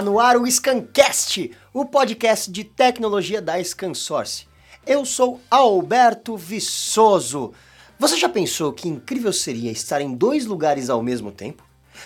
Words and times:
Tá 0.00 0.04
no 0.04 0.18
ar 0.18 0.38
o 0.38 0.50
Scancast, 0.50 1.50
o 1.74 1.84
podcast 1.84 2.50
de 2.50 2.64
tecnologia 2.64 3.42
da 3.42 3.62
Scansource. 3.62 4.48
Eu 4.86 5.04
sou 5.04 5.42
Alberto 5.50 6.38
Viçoso. 6.38 7.52
Você 7.98 8.16
já 8.16 8.26
pensou 8.26 8.72
que 8.72 8.88
incrível 8.88 9.30
seria 9.30 9.70
estar 9.70 10.00
em 10.00 10.14
dois 10.14 10.46
lugares 10.46 10.88
ao 10.88 11.02
mesmo 11.02 11.30
tempo? 11.30 11.62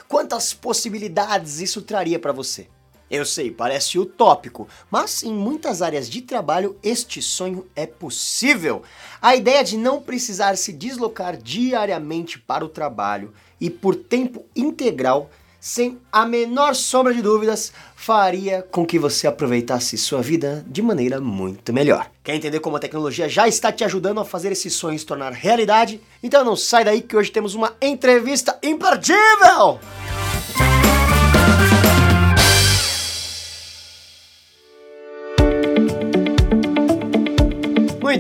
Quantas 0.08 0.52
possibilidades 0.52 1.60
isso 1.60 1.82
traria 1.82 2.18
para 2.18 2.32
você? 2.32 2.66
Eu 3.08 3.24
sei, 3.24 3.52
parece 3.52 3.96
utópico, 3.96 4.66
mas 4.90 5.22
em 5.22 5.32
muitas 5.32 5.80
áreas 5.80 6.10
de 6.10 6.20
trabalho 6.20 6.76
este 6.82 7.22
sonho 7.22 7.64
é 7.76 7.86
possível. 7.86 8.82
A 9.22 9.36
ideia 9.36 9.62
de 9.62 9.76
não 9.76 10.02
precisar 10.02 10.56
se 10.56 10.72
deslocar 10.72 11.36
diariamente 11.36 12.40
para 12.40 12.64
o 12.64 12.68
trabalho 12.68 13.32
e 13.60 13.70
por 13.70 13.94
tempo 13.94 14.44
integral, 14.56 15.30
sem 15.64 15.98
a 16.12 16.26
menor 16.26 16.74
sombra 16.74 17.14
de 17.14 17.22
dúvidas, 17.22 17.72
faria 17.96 18.60
com 18.70 18.84
que 18.84 18.98
você 18.98 19.26
aproveitasse 19.26 19.96
sua 19.96 20.20
vida 20.20 20.62
de 20.68 20.82
maneira 20.82 21.22
muito 21.22 21.72
melhor. 21.72 22.10
Quer 22.22 22.34
entender 22.34 22.60
como 22.60 22.76
a 22.76 22.78
tecnologia 22.78 23.30
já 23.30 23.48
está 23.48 23.72
te 23.72 23.82
ajudando 23.82 24.20
a 24.20 24.26
fazer 24.26 24.52
esse 24.52 24.68
sonho 24.68 24.98
se 24.98 25.06
tornar 25.06 25.32
realidade? 25.32 26.02
Então 26.22 26.44
não 26.44 26.54
sai 26.54 26.84
daí 26.84 27.00
que 27.00 27.16
hoje 27.16 27.32
temos 27.32 27.54
uma 27.54 27.72
entrevista 27.80 28.58
imperdível! 28.62 29.80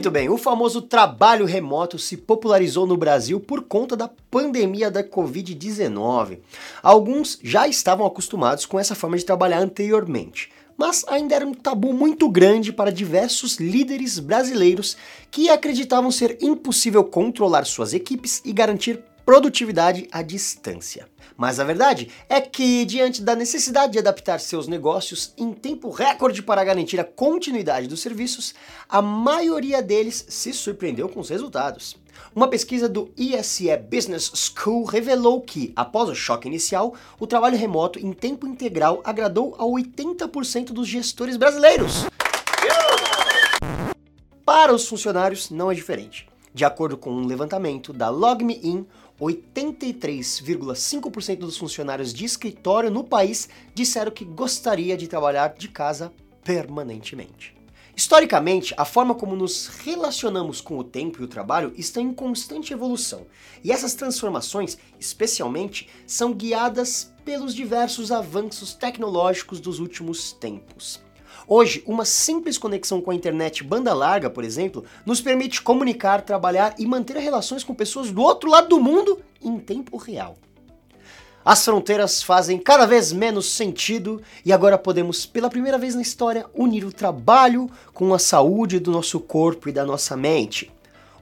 Muito 0.04 0.12
bem, 0.12 0.28
o 0.28 0.36
famoso 0.36 0.82
trabalho 0.82 1.46
remoto 1.46 1.98
se 1.98 2.18
popularizou 2.18 2.86
no 2.86 2.94
Brasil 2.94 3.40
por 3.40 3.62
conta 3.62 3.96
da 3.96 4.06
pandemia 4.06 4.90
da 4.90 5.02
Covid-19. 5.02 6.40
Alguns 6.82 7.38
já 7.42 7.66
estavam 7.66 8.04
acostumados 8.04 8.66
com 8.66 8.78
essa 8.78 8.94
forma 8.94 9.16
de 9.16 9.24
trabalhar 9.24 9.60
anteriormente, 9.60 10.52
mas 10.76 11.06
ainda 11.08 11.34
era 11.34 11.46
um 11.46 11.54
tabu 11.54 11.94
muito 11.94 12.28
grande 12.28 12.70
para 12.70 12.92
diversos 12.92 13.56
líderes 13.56 14.18
brasileiros 14.18 14.94
que 15.30 15.48
acreditavam 15.48 16.10
ser 16.10 16.36
impossível 16.42 17.02
controlar 17.02 17.64
suas 17.64 17.94
equipes 17.94 18.42
e 18.44 18.52
garantir 18.52 19.02
produtividade 19.24 20.06
à 20.12 20.20
distância. 20.20 21.08
Mas 21.36 21.58
a 21.58 21.64
verdade 21.64 22.10
é 22.28 22.40
que, 22.40 22.84
diante 22.84 23.20
da 23.20 23.34
necessidade 23.34 23.92
de 23.92 23.98
adaptar 23.98 24.38
seus 24.38 24.68
negócios 24.68 25.32
em 25.36 25.52
tempo 25.52 25.90
recorde 25.90 26.42
para 26.42 26.62
garantir 26.62 27.00
a 27.00 27.04
continuidade 27.04 27.88
dos 27.88 28.00
serviços, 28.00 28.54
a 28.88 29.02
maioria 29.02 29.82
deles 29.82 30.24
se 30.28 30.52
surpreendeu 30.52 31.08
com 31.08 31.18
os 31.18 31.28
resultados. 31.28 31.96
Uma 32.34 32.46
pesquisa 32.46 32.88
do 32.88 33.12
ISE 33.16 33.76
Business 33.76 34.30
School 34.34 34.84
revelou 34.84 35.40
que, 35.40 35.72
após 35.74 36.08
o 36.08 36.14
choque 36.14 36.46
inicial, 36.46 36.94
o 37.18 37.26
trabalho 37.26 37.56
remoto 37.56 37.98
em 37.98 38.12
tempo 38.12 38.46
integral 38.46 39.00
agradou 39.04 39.56
a 39.58 39.64
80% 39.64 40.66
dos 40.66 40.86
gestores 40.86 41.36
brasileiros. 41.36 42.06
Para 44.44 44.72
os 44.72 44.86
funcionários, 44.86 45.50
não 45.50 45.70
é 45.70 45.74
diferente. 45.74 46.28
De 46.52 46.64
acordo 46.64 46.96
com 46.96 47.10
um 47.10 47.26
levantamento 47.26 47.92
da 47.92 48.08
LogMeIn, 48.10 48.86
83,5% 49.24 51.38
dos 51.38 51.56
funcionários 51.56 52.12
de 52.12 52.24
escritório 52.24 52.90
no 52.90 53.04
país 53.04 53.48
disseram 53.74 54.10
que 54.10 54.24
gostaria 54.24 54.96
de 54.96 55.06
trabalhar 55.08 55.54
de 55.54 55.68
casa 55.68 56.12
permanentemente. 56.42 57.54
Historicamente, 57.96 58.74
a 58.76 58.84
forma 58.84 59.14
como 59.14 59.36
nos 59.36 59.68
relacionamos 59.68 60.60
com 60.60 60.76
o 60.76 60.82
tempo 60.82 61.20
e 61.20 61.24
o 61.24 61.28
trabalho 61.28 61.72
está 61.76 62.00
em 62.00 62.12
constante 62.12 62.72
evolução, 62.72 63.24
e 63.62 63.70
essas 63.70 63.94
transformações, 63.94 64.76
especialmente, 64.98 65.88
são 66.04 66.34
guiadas 66.34 67.12
pelos 67.24 67.54
diversos 67.54 68.10
avanços 68.10 68.74
tecnológicos 68.74 69.60
dos 69.60 69.78
últimos 69.78 70.32
tempos. 70.32 71.03
Hoje, 71.46 71.82
uma 71.86 72.04
simples 72.04 72.56
conexão 72.56 73.00
com 73.00 73.10
a 73.10 73.14
internet 73.14 73.62
banda 73.62 73.92
larga, 73.92 74.30
por 74.30 74.44
exemplo, 74.44 74.84
nos 75.04 75.20
permite 75.20 75.60
comunicar, 75.60 76.22
trabalhar 76.22 76.74
e 76.78 76.86
manter 76.86 77.16
relações 77.18 77.62
com 77.62 77.74
pessoas 77.74 78.10
do 78.10 78.22
outro 78.22 78.50
lado 78.50 78.68
do 78.68 78.80
mundo 78.80 79.20
em 79.42 79.58
tempo 79.58 79.96
real. 79.96 80.36
As 81.44 81.62
fronteiras 81.62 82.22
fazem 82.22 82.58
cada 82.58 82.86
vez 82.86 83.12
menos 83.12 83.52
sentido 83.52 84.22
e 84.42 84.50
agora 84.50 84.78
podemos, 84.78 85.26
pela 85.26 85.50
primeira 85.50 85.76
vez 85.76 85.94
na 85.94 86.00
história, 86.00 86.46
unir 86.54 86.86
o 86.86 86.92
trabalho 86.92 87.70
com 87.92 88.14
a 88.14 88.18
saúde 88.18 88.80
do 88.80 88.90
nosso 88.90 89.20
corpo 89.20 89.68
e 89.68 89.72
da 89.72 89.84
nossa 89.84 90.16
mente. 90.16 90.73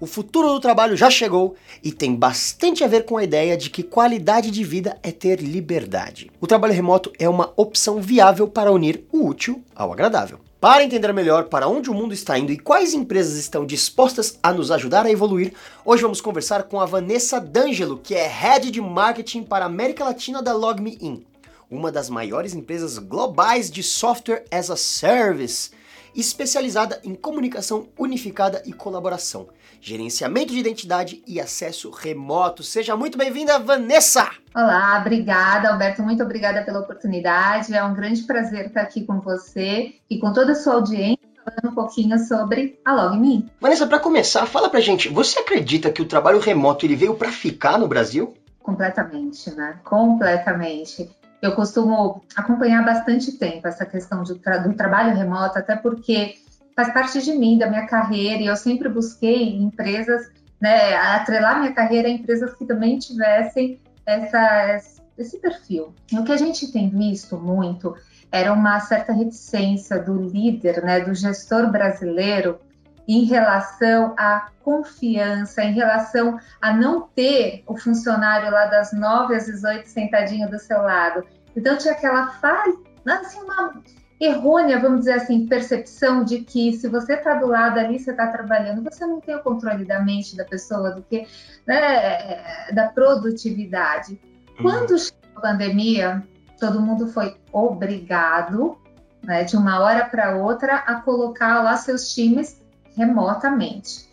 O 0.02 0.06
futuro 0.06 0.48
do 0.48 0.58
trabalho 0.58 0.96
já 0.96 1.08
chegou 1.08 1.54
e 1.80 1.92
tem 1.92 2.16
bastante 2.16 2.82
a 2.82 2.88
ver 2.88 3.04
com 3.04 3.16
a 3.16 3.22
ideia 3.22 3.56
de 3.56 3.70
que 3.70 3.84
qualidade 3.84 4.50
de 4.50 4.64
vida 4.64 4.98
é 5.00 5.12
ter 5.12 5.40
liberdade. 5.40 6.28
O 6.40 6.46
trabalho 6.48 6.74
remoto 6.74 7.12
é 7.20 7.28
uma 7.28 7.52
opção 7.56 8.02
viável 8.02 8.48
para 8.48 8.72
unir 8.72 9.04
o 9.12 9.24
útil 9.24 9.62
ao 9.76 9.92
agradável. 9.92 10.40
Para 10.60 10.82
entender 10.82 11.12
melhor 11.12 11.44
para 11.44 11.68
onde 11.68 11.88
o 11.88 11.94
mundo 11.94 12.12
está 12.12 12.36
indo 12.36 12.50
e 12.50 12.58
quais 12.58 12.94
empresas 12.94 13.38
estão 13.38 13.64
dispostas 13.64 14.40
a 14.42 14.52
nos 14.52 14.72
ajudar 14.72 15.06
a 15.06 15.10
evoluir, 15.12 15.52
hoje 15.84 16.02
vamos 16.02 16.20
conversar 16.20 16.64
com 16.64 16.80
a 16.80 16.84
Vanessa 16.84 17.40
D'Angelo, 17.40 18.00
que 18.02 18.16
é 18.16 18.26
Head 18.26 18.72
de 18.72 18.80
Marketing 18.80 19.44
para 19.44 19.66
a 19.66 19.68
América 19.68 20.02
Latina 20.02 20.42
da 20.42 20.52
LogMeIn, 20.52 21.24
uma 21.70 21.92
das 21.92 22.10
maiores 22.10 22.54
empresas 22.54 22.98
globais 22.98 23.70
de 23.70 23.84
Software 23.84 24.46
as 24.50 24.68
a 24.68 24.74
Service, 24.74 25.70
especializada 26.12 27.00
em 27.04 27.14
comunicação 27.14 27.86
unificada 27.96 28.64
e 28.66 28.72
colaboração 28.72 29.46
gerenciamento 29.82 30.52
de 30.52 30.60
identidade 30.60 31.22
e 31.26 31.40
acesso 31.40 31.90
remoto. 31.90 32.62
Seja 32.62 32.96
muito 32.96 33.18
bem-vinda, 33.18 33.58
Vanessa! 33.58 34.30
Olá, 34.54 34.96
obrigada, 35.00 35.70
Alberto. 35.70 36.02
Muito 36.04 36.22
obrigada 36.22 36.62
pela 36.62 36.78
oportunidade. 36.78 37.74
É 37.74 37.82
um 37.82 37.92
grande 37.92 38.22
prazer 38.22 38.66
estar 38.66 38.82
aqui 38.82 39.04
com 39.04 39.18
você 39.18 39.96
e 40.08 40.18
com 40.20 40.32
toda 40.32 40.52
a 40.52 40.54
sua 40.54 40.74
audiência 40.74 41.18
falando 41.44 41.72
um 41.72 41.74
pouquinho 41.74 42.16
sobre 42.20 42.78
a 42.84 42.94
LogMe. 42.94 43.50
Vanessa, 43.60 43.84
para 43.84 43.98
começar, 43.98 44.46
fala 44.46 44.70
pra 44.70 44.78
gente, 44.78 45.08
você 45.08 45.40
acredita 45.40 45.90
que 45.90 46.00
o 46.00 46.06
trabalho 46.06 46.38
remoto 46.38 46.86
ele 46.86 46.94
veio 46.94 47.16
para 47.16 47.32
ficar 47.32 47.76
no 47.76 47.88
Brasil? 47.88 48.34
Completamente, 48.60 49.52
né? 49.56 49.80
Completamente. 49.82 51.10
Eu 51.42 51.56
costumo 51.56 52.22
acompanhar 52.36 52.84
bastante 52.84 53.32
tempo 53.32 53.66
essa 53.66 53.84
questão 53.84 54.22
do, 54.22 54.36
tra 54.36 54.58
do 54.58 54.74
trabalho 54.74 55.16
remoto, 55.16 55.58
até 55.58 55.74
porque 55.74 56.36
faz 56.74 56.92
parte 56.92 57.20
de 57.22 57.32
mim, 57.32 57.58
da 57.58 57.68
minha 57.68 57.86
carreira, 57.86 58.42
e 58.42 58.46
eu 58.46 58.56
sempre 58.56 58.88
busquei 58.88 59.56
empresas, 59.56 60.30
né, 60.60 60.94
atrelar 60.94 61.60
minha 61.60 61.72
carreira 61.72 62.08
a 62.08 62.10
empresas 62.10 62.54
que 62.54 62.64
também 62.64 62.98
tivessem 62.98 63.80
essa, 64.06 64.80
esse 65.18 65.38
perfil. 65.38 65.94
E 66.10 66.18
o 66.18 66.24
que 66.24 66.32
a 66.32 66.36
gente 66.36 66.72
tem 66.72 66.88
visto 66.88 67.36
muito 67.36 67.94
era 68.30 68.52
uma 68.52 68.80
certa 68.80 69.12
reticência 69.12 69.98
do 69.98 70.16
líder, 70.16 70.82
né, 70.82 71.00
do 71.00 71.14
gestor 71.14 71.70
brasileiro, 71.70 72.58
em 73.06 73.24
relação 73.24 74.14
à 74.16 74.48
confiança, 74.62 75.62
em 75.62 75.74
relação 75.74 76.38
a 76.60 76.72
não 76.72 77.08
ter 77.14 77.62
o 77.66 77.76
funcionário 77.76 78.50
lá 78.50 78.66
das 78.66 78.92
9 78.92 79.34
às 79.34 79.46
18 79.46 79.86
sentadinho 79.86 80.48
do 80.48 80.58
seu 80.58 80.80
lado. 80.80 81.24
Então 81.56 81.76
tinha 81.76 81.92
aquela 81.92 82.28
falha, 82.34 82.74
assim, 83.06 83.40
uma, 83.40 83.82
errônea, 84.24 84.78
vamos 84.78 85.00
dizer 85.00 85.14
assim, 85.14 85.46
percepção 85.46 86.24
de 86.24 86.40
que 86.40 86.72
se 86.74 86.88
você 86.88 87.14
está 87.14 87.34
do 87.34 87.46
lado 87.46 87.78
ali, 87.78 87.98
você 87.98 88.12
está 88.12 88.28
trabalhando, 88.28 88.82
você 88.82 89.04
não 89.04 89.20
tem 89.20 89.34
o 89.34 89.42
controle 89.42 89.84
da 89.84 90.00
mente 90.00 90.36
da 90.36 90.44
pessoa, 90.44 90.92
do 90.92 91.02
que 91.02 91.26
né, 91.66 92.70
da 92.72 92.88
produtividade. 92.88 94.20
Uhum. 94.58 94.62
Quando 94.62 94.98
chegou 94.98 95.18
a 95.36 95.40
pandemia, 95.40 96.22
todo 96.58 96.80
mundo 96.80 97.08
foi 97.08 97.36
obrigado, 97.52 98.78
né, 99.24 99.42
de 99.42 99.56
uma 99.56 99.80
hora 99.80 100.04
para 100.04 100.36
outra, 100.36 100.76
a 100.76 100.96
colocar 101.00 101.60
lá 101.62 101.76
seus 101.76 102.14
times 102.14 102.60
remotamente. 102.96 104.08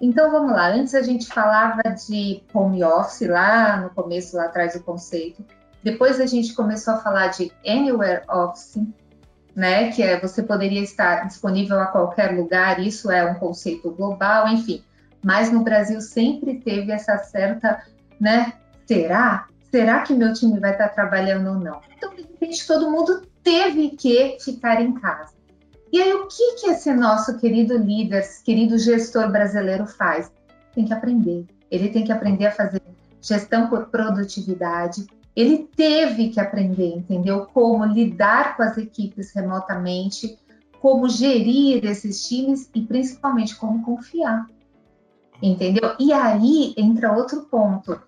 Então 0.00 0.30
vamos 0.30 0.52
lá, 0.52 0.68
antes 0.68 0.94
a 0.94 1.02
gente 1.02 1.26
falava 1.26 1.82
de 2.06 2.42
home 2.52 2.84
office 2.84 3.26
lá 3.28 3.78
no 3.78 3.90
começo, 3.90 4.36
lá 4.36 4.44
atrás 4.44 4.74
do 4.74 4.82
conceito. 4.82 5.42
Depois 5.82 6.20
a 6.20 6.26
gente 6.26 6.54
começou 6.54 6.94
a 6.94 6.98
falar 6.98 7.28
de 7.28 7.50
anywhere 7.66 8.22
office, 8.28 8.78
né? 9.58 9.90
Que 9.90 10.04
é 10.04 10.20
você 10.20 10.40
poderia 10.40 10.80
estar 10.80 11.26
disponível 11.26 11.80
a 11.80 11.86
qualquer 11.86 12.32
lugar, 12.32 12.78
isso 12.78 13.10
é 13.10 13.28
um 13.28 13.34
conceito 13.34 13.90
global, 13.90 14.46
enfim. 14.46 14.84
Mas 15.20 15.50
no 15.50 15.64
Brasil 15.64 16.00
sempre 16.00 16.60
teve 16.60 16.92
essa 16.92 17.18
certa, 17.18 17.82
né? 18.20 18.52
Será? 18.86 19.48
Será 19.68 20.02
que 20.02 20.14
meu 20.14 20.32
time 20.32 20.60
vai 20.60 20.70
estar 20.70 20.90
trabalhando 20.90 21.48
ou 21.48 21.54
não? 21.56 21.80
Então, 21.96 22.14
de 22.14 22.22
repente, 22.22 22.64
todo 22.68 22.88
mundo 22.88 23.26
teve 23.42 23.90
que 23.90 24.38
ficar 24.40 24.80
em 24.80 24.94
casa. 24.94 25.34
E 25.92 26.00
aí, 26.00 26.12
o 26.12 26.28
que, 26.28 26.54
que 26.60 26.70
esse 26.70 26.94
nosso 26.94 27.36
querido 27.38 27.76
líder, 27.76 28.24
querido 28.44 28.78
gestor 28.78 29.28
brasileiro 29.32 29.86
faz? 29.86 30.30
Tem 30.72 30.84
que 30.84 30.94
aprender. 30.94 31.44
Ele 31.68 31.88
tem 31.88 32.04
que 32.04 32.12
aprender 32.12 32.46
a 32.46 32.52
fazer 32.52 32.80
gestão 33.20 33.66
por 33.66 33.86
produtividade, 33.86 35.04
ele 35.40 35.68
teve 35.76 36.30
que 36.30 36.40
aprender, 36.40 36.96
entendeu? 36.96 37.46
Como 37.46 37.84
lidar 37.84 38.56
com 38.56 38.62
as 38.64 38.76
equipes 38.76 39.32
remotamente, 39.32 40.36
como 40.80 41.08
gerir 41.08 41.84
esses 41.84 42.26
times 42.26 42.68
e 42.74 42.82
principalmente 42.82 43.54
como 43.54 43.84
confiar, 43.84 44.48
entendeu? 45.40 45.94
E 46.00 46.12
aí 46.12 46.74
entra 46.76 47.12
outro 47.12 47.42
ponto. 47.42 48.02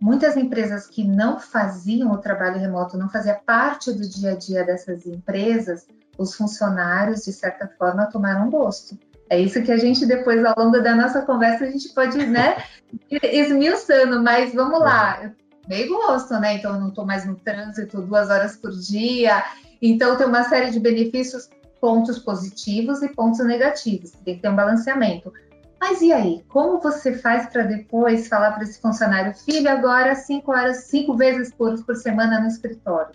muitas 0.00 0.36
empresas 0.36 0.88
que 0.88 1.04
não 1.04 1.38
faziam 1.38 2.10
o 2.10 2.18
trabalho 2.18 2.58
remoto, 2.58 2.98
não 2.98 3.08
fazia 3.08 3.34
parte 3.34 3.92
do 3.92 4.06
dia 4.06 4.32
a 4.32 4.36
dia 4.36 4.64
dessas 4.64 5.06
empresas, 5.06 5.86
os 6.18 6.34
funcionários, 6.34 7.24
de 7.24 7.32
certa 7.32 7.68
forma, 7.78 8.06
tomaram 8.06 8.50
gosto. 8.50 8.98
É 9.30 9.38
isso 9.38 9.62
que 9.62 9.70
a 9.70 9.76
gente 9.76 10.04
depois, 10.04 10.44
ao 10.44 10.54
longo 10.58 10.80
da 10.80 10.96
nossa 10.96 11.22
conversa, 11.22 11.64
a 11.64 11.70
gente 11.70 11.94
pode, 11.94 12.26
né, 12.26 12.56
esmiuçando, 13.22 14.20
mas 14.22 14.52
vamos 14.52 14.80
lá, 14.80 15.32
dei 15.66 15.88
gosto, 15.88 16.34
né? 16.40 16.56
Então 16.56 16.74
eu 16.74 16.80
não 16.80 16.88
estou 16.88 17.04
mais 17.04 17.26
no 17.26 17.34
trânsito 17.36 18.02
duas 18.02 18.30
horas 18.30 18.56
por 18.56 18.70
dia. 18.70 19.44
Então 19.80 20.16
tem 20.16 20.26
uma 20.26 20.44
série 20.44 20.70
de 20.70 20.80
benefícios, 20.80 21.48
pontos 21.80 22.18
positivos 22.18 23.02
e 23.02 23.08
pontos 23.08 23.44
negativos. 23.44 24.12
Tem 24.24 24.36
que 24.36 24.42
ter 24.42 24.48
um 24.48 24.56
balanceamento. 24.56 25.32
Mas 25.80 26.00
e 26.00 26.12
aí? 26.12 26.42
Como 26.48 26.80
você 26.80 27.12
faz 27.12 27.46
para 27.46 27.62
depois 27.62 28.28
falar 28.28 28.52
para 28.52 28.64
esse 28.64 28.80
funcionário, 28.80 29.34
filho, 29.34 29.70
agora 29.70 30.14
cinco 30.14 30.50
horas, 30.50 30.84
cinco 30.84 31.14
vezes 31.16 31.52
por, 31.52 31.80
por 31.84 31.94
semana 31.96 32.40
no 32.40 32.48
escritório? 32.48 33.12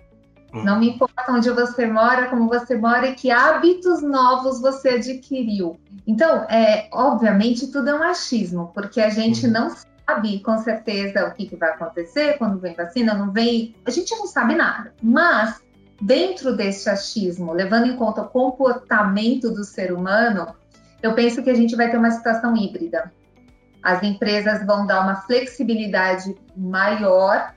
Hum. 0.53 0.63
Não 0.63 0.79
me 0.79 0.89
importa 0.89 1.31
onde 1.31 1.49
você 1.49 1.87
mora, 1.87 2.29
como 2.29 2.47
você 2.47 2.75
mora 2.75 3.07
e 3.07 3.15
que 3.15 3.31
hábitos 3.31 4.01
novos 4.01 4.61
você 4.61 4.89
adquiriu. 4.89 5.79
Então, 6.05 6.45
é, 6.49 6.89
obviamente, 6.91 7.67
tudo 7.67 7.89
é 7.89 7.95
um 7.95 8.03
achismo, 8.03 8.71
porque 8.73 9.01
a 9.01 9.09
gente 9.09 9.47
hum. 9.47 9.51
não 9.51 9.69
sabe 10.05 10.39
com 10.39 10.57
certeza 10.57 11.27
o 11.27 11.33
que, 11.33 11.45
que 11.45 11.55
vai 11.55 11.69
acontecer 11.69 12.37
quando 12.37 12.59
vem 12.59 12.73
vacina, 12.73 13.13
não 13.13 13.31
vem. 13.31 13.75
A 13.85 13.91
gente 13.91 14.15
não 14.15 14.27
sabe 14.27 14.55
nada. 14.55 14.93
Mas, 15.01 15.61
dentro 16.01 16.55
desse 16.55 16.89
achismo, 16.89 17.53
levando 17.53 17.87
em 17.87 17.95
conta 17.95 18.21
o 18.21 18.29
comportamento 18.29 19.49
do 19.51 19.63
ser 19.63 19.93
humano, 19.93 20.55
eu 21.01 21.13
penso 21.13 21.41
que 21.43 21.49
a 21.49 21.55
gente 21.55 21.75
vai 21.75 21.89
ter 21.89 21.97
uma 21.97 22.11
situação 22.11 22.55
híbrida. 22.55 23.11
As 23.81 24.03
empresas 24.03 24.65
vão 24.65 24.85
dar 24.85 25.01
uma 25.01 25.21
flexibilidade 25.21 26.35
maior 26.55 27.53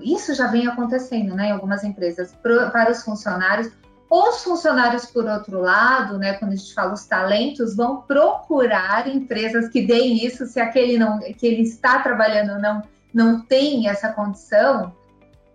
isso 0.00 0.34
já 0.34 0.46
vem 0.48 0.66
acontecendo, 0.66 1.34
né, 1.34 1.48
em 1.48 1.52
algumas 1.52 1.82
empresas, 1.82 2.34
para 2.42 2.90
os 2.90 3.02
funcionários. 3.02 3.70
Os 4.08 4.44
funcionários, 4.44 5.06
por 5.06 5.24
outro 5.24 5.60
lado, 5.60 6.16
né, 6.16 6.34
quando 6.34 6.52
a 6.52 6.56
gente 6.56 6.72
fala 6.72 6.92
os 6.92 7.06
talentos, 7.06 7.74
vão 7.74 8.02
procurar 8.02 9.08
empresas 9.08 9.68
que 9.68 9.84
deem 9.84 10.24
isso, 10.24 10.46
se 10.46 10.60
aquele 10.60 10.96
não, 10.96 11.18
que 11.18 11.46
ele 11.46 11.62
está 11.62 11.98
trabalhando 11.98 12.60
não, 12.60 12.82
não 13.12 13.40
tem 13.40 13.88
essa 13.88 14.12
condição, 14.12 14.94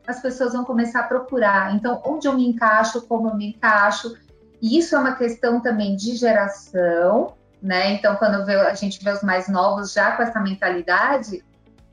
as 0.06 0.22
pessoas 0.22 0.52
vão 0.52 0.66
começar 0.66 1.02
a 1.02 1.04
procurar. 1.04 1.74
Então, 1.76 2.02
onde 2.06 2.28
eu 2.28 2.34
me 2.34 2.46
encaixo, 2.46 3.02
como 3.04 3.30
eu 3.30 3.36
me 3.36 3.50
encaixo, 3.50 4.18
e 4.62 4.78
isso 4.78 4.96
é 4.96 5.00
uma 5.00 5.16
questão 5.16 5.62
também 5.62 5.96
de 5.96 6.16
geração, 6.16 7.34
né? 7.62 7.94
Então, 7.94 8.16
quando 8.18 8.50
a 8.50 8.74
gente 8.74 9.02
vê 9.04 9.12
os 9.12 9.24
mais 9.24 9.48
novos 9.48 9.94
já 9.94 10.12
com 10.12 10.24
essa 10.24 10.40
mentalidade, 10.40 11.44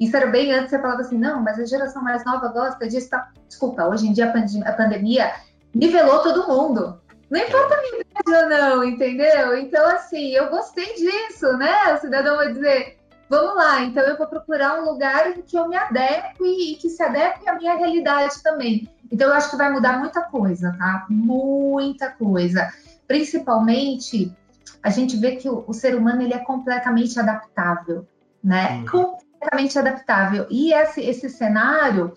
isso 0.00 0.16
era 0.16 0.26
bem 0.26 0.52
antes, 0.52 0.70
você 0.70 0.78
falava 0.78 1.00
assim, 1.00 1.18
não, 1.18 1.42
mas 1.42 1.58
a 1.58 1.64
geração 1.64 2.02
mais 2.02 2.24
nova 2.24 2.48
gosta 2.48 2.88
disso. 2.88 3.10
Tá? 3.10 3.30
Desculpa, 3.46 3.84
hoje 3.84 4.06
em 4.06 4.12
dia 4.12 4.32
a 4.64 4.72
pandemia 4.72 5.32
nivelou 5.74 6.22
todo 6.22 6.48
mundo. 6.48 7.00
Não 7.30 7.40
importa 7.40 7.74
a 7.74 7.82
minha 7.82 8.00
idade 8.00 8.44
ou 8.44 8.48
não, 8.48 8.84
entendeu? 8.84 9.56
Então, 9.58 9.86
assim, 9.86 10.30
eu 10.30 10.48
gostei 10.48 10.94
disso, 10.94 11.56
né? 11.58 11.94
O 11.94 11.98
cidadão 11.98 12.36
vai 12.36 12.52
dizer, 12.52 12.98
vamos 13.28 13.54
lá, 13.54 13.82
então 13.82 14.02
eu 14.04 14.16
vou 14.16 14.26
procurar 14.26 14.80
um 14.80 14.90
lugar 14.90 15.30
em 15.36 15.42
que 15.42 15.56
eu 15.58 15.68
me 15.68 15.76
adeque 15.76 16.42
e 16.42 16.76
que 16.76 16.88
se 16.88 17.02
adeque 17.02 17.48
à 17.48 17.54
minha 17.54 17.76
realidade 17.76 18.42
também. 18.42 18.88
Então, 19.12 19.28
eu 19.28 19.34
acho 19.34 19.50
que 19.50 19.56
vai 19.56 19.70
mudar 19.70 19.98
muita 19.98 20.22
coisa, 20.22 20.74
tá? 20.78 21.06
Muita 21.10 22.10
coisa. 22.10 22.72
Principalmente, 23.06 24.34
a 24.82 24.90
gente 24.90 25.16
vê 25.16 25.36
que 25.36 25.48
o, 25.48 25.64
o 25.66 25.74
ser 25.74 25.94
humano 25.94 26.22
ele 26.22 26.34
é 26.34 26.38
completamente 26.38 27.18
adaptável, 27.18 28.06
né? 28.42 28.82
Hum 28.92 29.18
completamente 29.38 29.78
adaptável. 29.78 30.46
E 30.50 30.72
esse, 30.72 31.00
esse 31.00 31.30
cenário 31.30 32.12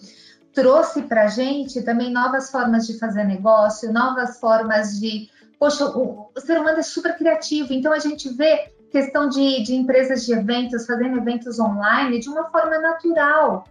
trouxe 0.53 1.03
para 1.03 1.23
a 1.23 1.27
gente 1.27 1.81
também 1.81 2.11
novas 2.11 2.51
formas 2.51 2.87
de 2.87 2.97
fazer 2.97 3.23
negócio, 3.23 3.91
novas 3.91 4.39
formas 4.39 4.99
de. 4.99 5.29
Poxa, 5.59 5.85
o, 5.85 6.29
o, 6.35 6.39
ser 6.39 6.59
humano 6.59 6.79
é 6.79 6.83
super 6.83 7.15
criativo, 7.17 7.73
então 7.73 7.93
a 7.93 7.99
gente 7.99 8.29
vê 8.29 8.73
questão 8.91 9.29
de, 9.29 9.63
de 9.63 9.75
empresas 9.75 10.25
de 10.25 10.33
eventos 10.33 10.85
fazendo 10.85 11.17
eventos 11.17 11.59
online 11.59 12.19
de 12.19 12.29
uma 12.29 12.49
forma 12.49 12.77
natural. 12.79 13.65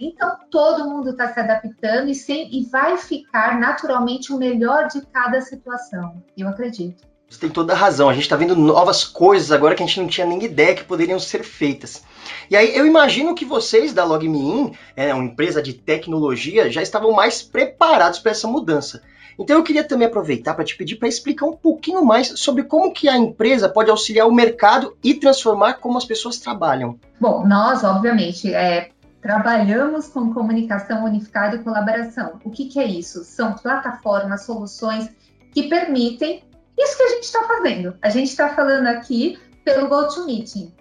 Então, 0.00 0.36
todo 0.50 0.88
mundo 0.88 1.10
está 1.10 1.32
se 1.32 1.38
adaptando 1.38 2.08
e, 2.08 2.14
sem, 2.14 2.52
e 2.52 2.64
vai 2.64 2.96
ficar 2.98 3.58
naturalmente 3.60 4.32
o 4.32 4.38
melhor 4.38 4.88
de 4.88 5.00
cada 5.06 5.40
situação, 5.40 6.22
eu 6.36 6.48
acredito. 6.48 7.06
Você 7.28 7.40
tem 7.40 7.50
toda 7.50 7.74
a 7.74 7.76
razão. 7.76 8.08
A 8.08 8.14
gente 8.14 8.22
está 8.22 8.36
vendo 8.36 8.56
novas 8.56 9.04
coisas 9.04 9.52
agora 9.52 9.74
que 9.74 9.82
a 9.82 9.86
gente 9.86 10.00
não 10.00 10.08
tinha 10.08 10.26
nem 10.26 10.42
ideia 10.42 10.74
que 10.74 10.84
poderiam 10.84 11.18
ser 11.18 11.44
feitas. 11.44 12.02
E 12.50 12.56
aí 12.56 12.74
eu 12.74 12.86
imagino 12.86 13.34
que 13.34 13.44
vocês 13.44 13.92
da 13.92 14.04
LogMeIn, 14.04 14.72
é, 14.96 15.12
uma 15.12 15.24
empresa 15.24 15.60
de 15.62 15.74
tecnologia, 15.74 16.70
já 16.70 16.80
estavam 16.80 17.12
mais 17.12 17.42
preparados 17.42 18.18
para 18.18 18.30
essa 18.30 18.48
mudança. 18.48 19.02
Então 19.38 19.56
eu 19.56 19.62
queria 19.62 19.84
também 19.84 20.08
aproveitar 20.08 20.54
para 20.54 20.64
te 20.64 20.76
pedir 20.76 20.96
para 20.96 21.06
explicar 21.06 21.46
um 21.46 21.52
pouquinho 21.52 22.04
mais 22.04 22.40
sobre 22.40 22.64
como 22.64 22.92
que 22.92 23.08
a 23.08 23.16
empresa 23.16 23.68
pode 23.68 23.90
auxiliar 23.90 24.26
o 24.26 24.32
mercado 24.32 24.96
e 25.04 25.14
transformar 25.14 25.74
como 25.74 25.96
as 25.98 26.04
pessoas 26.04 26.38
trabalham. 26.38 26.98
Bom, 27.20 27.46
nós, 27.46 27.84
obviamente, 27.84 28.52
é, 28.52 28.88
trabalhamos 29.20 30.08
com 30.08 30.32
comunicação 30.32 31.04
unificada 31.04 31.56
e 31.56 31.58
colaboração. 31.60 32.40
O 32.44 32.50
que, 32.50 32.64
que 32.64 32.80
é 32.80 32.86
isso? 32.86 33.22
São 33.22 33.52
plataformas, 33.52 34.44
soluções 34.44 35.08
que 35.52 35.68
permitem 35.68 36.42
isso 36.78 36.96
que 36.96 37.02
a 37.02 37.08
gente 37.08 37.24
está 37.24 37.42
fazendo. 37.44 37.96
A 38.00 38.08
gente 38.08 38.28
está 38.28 38.50
falando 38.50 38.86
aqui 38.86 39.38
pelo 39.64 39.88
GoToMeeting, 39.88 40.72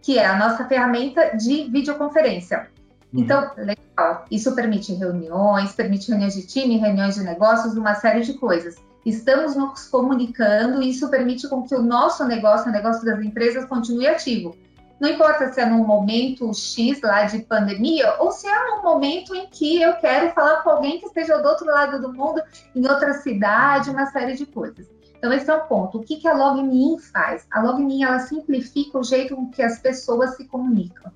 que 0.00 0.18
é 0.18 0.26
a 0.26 0.36
nossa 0.36 0.64
ferramenta 0.66 1.36
de 1.36 1.70
videoconferência. 1.70 2.68
Uhum. 3.12 3.20
Então, 3.20 3.50
legal. 3.56 4.24
Isso 4.30 4.54
permite 4.54 4.94
reuniões, 4.94 5.72
permite 5.72 6.08
reuniões 6.08 6.34
de 6.34 6.46
time, 6.46 6.78
reuniões 6.78 7.14
de 7.14 7.22
negócios, 7.22 7.76
uma 7.76 7.94
série 7.94 8.22
de 8.22 8.34
coisas. 8.34 8.76
Estamos 9.04 9.54
nos 9.54 9.88
comunicando 9.88 10.82
e 10.82 10.90
isso 10.90 11.08
permite 11.10 11.48
com 11.48 11.62
que 11.62 11.74
o 11.74 11.82
nosso 11.82 12.24
negócio, 12.24 12.68
o 12.68 12.72
negócio 12.72 13.04
das 13.04 13.20
empresas, 13.22 13.64
continue 13.64 14.06
ativo. 14.06 14.56
Não 15.00 15.08
importa 15.08 15.52
se 15.52 15.60
é 15.60 15.66
num 15.66 15.84
momento 15.84 16.54
X 16.54 17.00
lá 17.02 17.24
de 17.24 17.40
pandemia 17.40 18.14
ou 18.20 18.30
se 18.30 18.46
é 18.46 18.68
num 18.68 18.82
momento 18.82 19.34
em 19.34 19.48
que 19.48 19.82
eu 19.82 19.94
quero 19.94 20.32
falar 20.32 20.62
com 20.62 20.70
alguém 20.70 21.00
que 21.00 21.06
esteja 21.06 21.38
do 21.38 21.48
outro 21.48 21.66
lado 21.66 22.00
do 22.00 22.12
mundo, 22.12 22.40
em 22.74 22.88
outra 22.88 23.12
cidade, 23.14 23.90
uma 23.90 24.06
série 24.06 24.34
de 24.34 24.46
coisas. 24.46 24.86
Então, 25.22 25.32
esse 25.32 25.48
é 25.48 25.54
o 25.54 25.66
ponto. 25.68 25.98
O 25.98 26.00
que, 26.02 26.16
que 26.16 26.26
a 26.26 26.34
LogMeIn 26.34 26.98
faz? 26.98 27.46
A 27.48 27.62
LogMeIn, 27.62 28.02
ela 28.02 28.18
simplifica 28.18 28.98
o 28.98 29.04
jeito 29.04 29.36
com 29.36 29.48
que 29.48 29.62
as 29.62 29.78
pessoas 29.78 30.36
se 30.36 30.44
comunicam. 30.46 31.12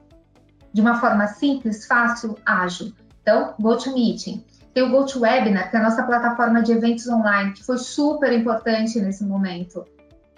De 0.72 0.80
uma 0.80 1.00
forma 1.00 1.26
simples, 1.26 1.88
fácil, 1.88 2.38
ágil. 2.46 2.92
Então, 3.20 3.54
GoToMeeting. 3.58 4.44
Tem 4.72 4.84
o 4.84 4.90
GoToWebinar, 4.90 5.72
que 5.72 5.76
é 5.76 5.80
a 5.80 5.82
nossa 5.82 6.04
plataforma 6.04 6.62
de 6.62 6.70
eventos 6.70 7.08
online, 7.08 7.52
que 7.52 7.64
foi 7.64 7.78
super 7.78 8.32
importante 8.32 9.00
nesse 9.00 9.24
momento. 9.24 9.84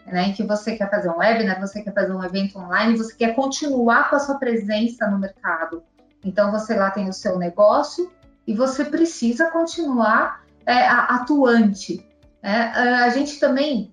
Né, 0.06 0.28
em 0.28 0.32
que 0.32 0.44
você 0.44 0.75
quer 0.75 0.88
fazer 0.88 1.10
um 1.10 1.18
webinar, 1.18 1.60
você 1.60 1.82
quer 1.82 1.92
fazer 1.92 2.14
um 2.14 2.25
evento 2.25 2.58
online, 2.58 2.96
você 2.96 3.14
quer 3.14 3.34
continuar 3.34 4.08
com 4.08 4.16
a 4.16 4.18
sua 4.18 4.38
presença 4.38 5.06
no 5.06 5.18
mercado. 5.18 5.82
Então, 6.25 6.50
você 6.50 6.75
lá 6.75 6.90
tem 6.90 7.06
o 7.06 7.12
seu 7.12 7.38
negócio 7.38 8.10
e 8.46 8.54
você 8.54 8.87
precisa 8.87 9.50
continuar 9.50 10.42
é, 10.64 10.88
atuante. 10.88 12.07
É, 12.42 12.52
a 12.52 13.09
gente 13.11 13.38
também 13.38 13.92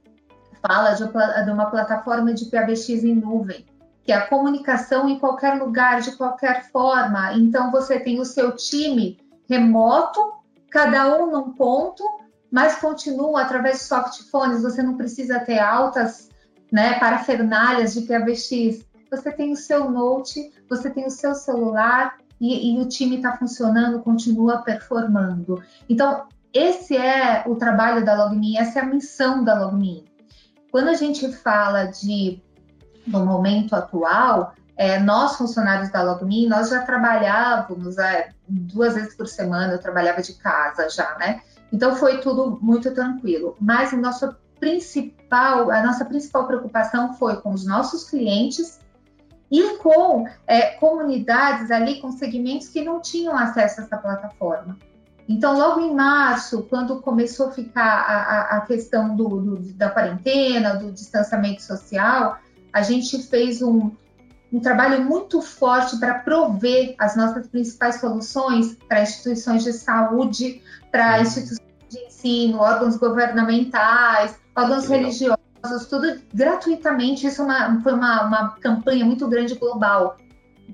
fala 0.66 0.94
de, 0.94 1.04
uma 1.52 1.66
plataforma 1.68 2.34
de 2.34 2.46
PABX 2.46 2.90
em 2.90 3.16
nuvem, 3.16 3.66
que 4.04 4.12
é 4.12 4.16
a 4.16 4.28
comunicação 4.28 5.10
em 5.10 5.20
qualquer 5.20 5.56
lugar, 5.56 6.02
de 6.02 6.12
qualquer 6.16 6.70
forma. 6.72 7.34
Então, 7.34 7.72
você 7.72 8.00
tem 8.00 8.20
o 8.20 8.26
seu 8.26 8.56
time 8.56 9.20
remoto, 9.50 10.20
cada 10.70 11.18
um 11.18 11.32
num 11.32 11.54
ponto, 11.54 12.04
mas 12.52 12.76
continua 12.76 13.42
através 13.42 13.80
de 13.80 13.84
softphones. 13.84 14.62
Você 14.62 14.82
não 14.82 14.98
precisa 14.98 15.40
ter 15.40 15.60
altas 15.60 16.30
né, 16.72 17.00
parafernálias 17.00 17.94
de 17.94 18.02
PABX. 18.02 18.86
Você 19.10 19.32
tem 19.32 19.52
o 19.52 19.56
seu 19.56 19.90
note, 19.90 20.52
você 20.70 20.90
tem 20.90 21.06
o 21.06 21.12
seu 21.12 21.34
celular 21.34 22.18
e, 22.40 22.76
e 22.76 22.80
o 22.80 22.88
time 22.88 23.18
está 23.18 23.38
funcionando, 23.38 24.02
continua 24.02 24.60
performando. 24.60 25.64
Então, 25.90 26.28
esse 26.56 26.96
é 26.96 27.44
o 27.46 27.56
trabalho 27.56 28.06
da 28.06 28.16
LogMe, 28.16 28.58
essa 28.58 28.80
é 28.80 28.82
a 28.82 28.86
missão 28.86 29.44
da 29.44 29.60
LogMe. 29.60 30.06
Quando 30.72 30.88
a 30.88 30.94
gente 30.94 31.30
fala 31.34 31.84
de 31.84 32.42
no 33.06 33.26
momento 33.26 33.76
atual, 33.76 34.54
é, 34.78 34.98
nós 34.98 35.36
funcionários 35.36 35.92
da 35.92 36.02
LogMe, 36.02 36.48
nós 36.48 36.70
já 36.70 36.82
trabalhávamos 36.84 37.98
é, 37.98 38.30
duas 38.48 38.96
vezes 38.96 39.16
por 39.16 39.28
semana, 39.28 39.74
eu 39.74 39.80
trabalhava 39.80 40.22
de 40.22 40.34
casa 40.34 40.90
já, 40.90 41.16
né? 41.18 41.42
Então 41.74 41.96
foi 41.98 42.22
tudo 42.22 42.58
muito 42.62 42.94
tranquilo. 42.94 43.58
Mas 43.60 43.92
o 43.92 43.98
nosso 43.98 44.34
principal, 44.58 45.70
a 45.70 45.84
nossa 45.84 46.06
principal 46.06 46.48
preocupação 46.48 47.14
foi 47.16 47.36
com 47.42 47.52
os 47.52 47.66
nossos 47.66 48.10
clientes 48.10 48.80
e 49.52 49.78
com 49.78 50.26
é, 50.48 50.72
comunidades 50.78 51.70
ali, 51.70 52.00
com 52.00 52.14
segmentos 52.14 52.70
que 52.70 52.82
não 52.82 53.02
tinham 53.02 53.38
acesso 53.38 53.82
a 53.82 53.84
essa 53.84 53.98
plataforma. 53.98 54.78
Então, 55.28 55.58
logo 55.58 55.82
em 55.82 55.94
março, 55.94 56.64
quando 56.70 57.02
começou 57.02 57.48
a 57.48 57.52
ficar 57.52 57.84
a, 57.84 58.58
a 58.58 58.62
questão 58.62 59.16
do, 59.16 59.28
do, 59.28 59.74
da 59.74 59.90
quarentena, 59.90 60.76
do 60.76 60.92
distanciamento 60.92 61.64
social, 61.64 62.38
a 62.72 62.82
gente 62.84 63.24
fez 63.24 63.62
um, 63.62 63.92
um 64.54 64.60
trabalho 64.60 65.04
muito 65.04 65.42
forte 65.42 65.98
para 65.98 66.20
prover 66.20 66.94
as 67.00 67.16
nossas 67.16 67.48
principais 67.48 68.00
soluções 68.00 68.78
para 68.88 69.02
instituições 69.02 69.64
de 69.64 69.74
saúde, 69.74 70.62
para 70.92 71.16
uhum. 71.16 71.22
instituições 71.24 71.74
de 71.90 72.00
ensino, 72.00 72.60
órgãos 72.60 72.96
governamentais, 72.98 74.38
órgãos 74.56 74.88
religiosos, 74.88 75.88
tudo 75.90 76.22
gratuitamente. 76.34 77.26
Isso 77.26 77.42
é 77.42 77.46
uma, 77.46 77.82
foi 77.82 77.94
uma, 77.94 78.24
uma 78.28 78.50
campanha 78.62 79.04
muito 79.04 79.28
grande 79.28 79.56
global 79.56 80.18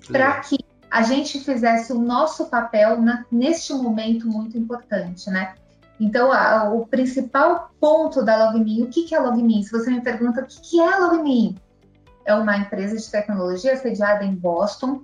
para 0.10 0.40
que 0.42 0.58
a 0.92 1.04
gente 1.04 1.40
fizesse 1.40 1.94
o 1.94 2.00
nosso 2.00 2.48
papel 2.48 3.02
na, 3.02 3.26
neste 3.32 3.74
momento 3.74 4.28
muito 4.28 4.58
importante, 4.58 5.30
né? 5.30 5.56
Então, 5.98 6.34
a, 6.34 6.70
o 6.70 6.86
principal 6.86 7.72
ponto 7.80 8.22
da 8.22 8.52
LogMe, 8.52 8.84
o 8.84 8.88
que, 8.90 9.04
que 9.04 9.16
é 9.16 9.18
a 9.18 9.22
LogMe? 9.22 9.64
Se 9.64 9.72
você 9.72 9.90
me 9.90 10.02
pergunta 10.02 10.42
o 10.42 10.46
que, 10.46 10.60
que 10.60 10.82
é 10.82 10.94
a 10.94 10.98
LogMe, 10.98 11.56
é 12.26 12.36
uma 12.36 12.58
empresa 12.58 12.98
de 12.98 13.10
tecnologia 13.10 13.78
sediada 13.78 14.26
em 14.26 14.36
Boston, 14.36 15.02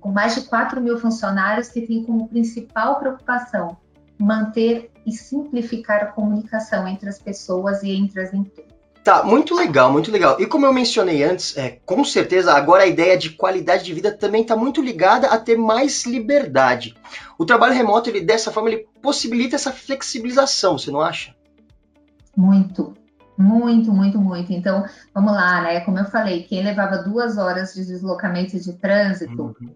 com 0.00 0.10
mais 0.10 0.34
de 0.36 0.42
4 0.42 0.80
mil 0.80 0.98
funcionários, 0.98 1.68
que 1.68 1.82
tem 1.82 2.02
como 2.04 2.28
principal 2.28 2.98
preocupação 2.98 3.76
manter 4.18 4.90
e 5.04 5.12
simplificar 5.12 6.02
a 6.02 6.06
comunicação 6.06 6.88
entre 6.88 7.08
as 7.10 7.18
pessoas 7.18 7.82
e 7.82 7.90
entre 7.90 8.22
as 8.22 8.32
empresas. 8.32 8.73
Tá, 9.04 9.22
muito 9.22 9.54
legal, 9.54 9.92
muito 9.92 10.10
legal. 10.10 10.40
E 10.40 10.46
como 10.46 10.64
eu 10.64 10.72
mencionei 10.72 11.22
antes, 11.22 11.54
é, 11.58 11.78
com 11.84 12.02
certeza 12.02 12.54
agora 12.54 12.84
a 12.84 12.86
ideia 12.86 13.18
de 13.18 13.28
qualidade 13.28 13.84
de 13.84 13.92
vida 13.92 14.10
também 14.10 14.40
está 14.40 14.56
muito 14.56 14.80
ligada 14.80 15.26
a 15.26 15.38
ter 15.38 15.58
mais 15.58 16.06
liberdade. 16.06 16.96
O 17.38 17.44
trabalho 17.44 17.74
remoto, 17.74 18.08
ele 18.08 18.22
dessa 18.22 18.50
forma, 18.50 18.70
ele 18.70 18.88
possibilita 19.02 19.56
essa 19.56 19.70
flexibilização, 19.70 20.78
você 20.78 20.90
não 20.90 21.02
acha? 21.02 21.34
Muito, 22.34 22.94
muito, 23.36 23.92
muito, 23.92 24.18
muito. 24.18 24.50
Então, 24.54 24.86
vamos 25.12 25.34
lá, 25.34 25.60
né? 25.60 25.80
Como 25.80 25.98
eu 25.98 26.06
falei, 26.06 26.44
quem 26.44 26.64
levava 26.64 26.96
duas 26.96 27.36
horas 27.36 27.74
de 27.74 27.84
deslocamento 27.84 28.58
de 28.58 28.72
trânsito, 28.72 29.54
uhum. 29.60 29.74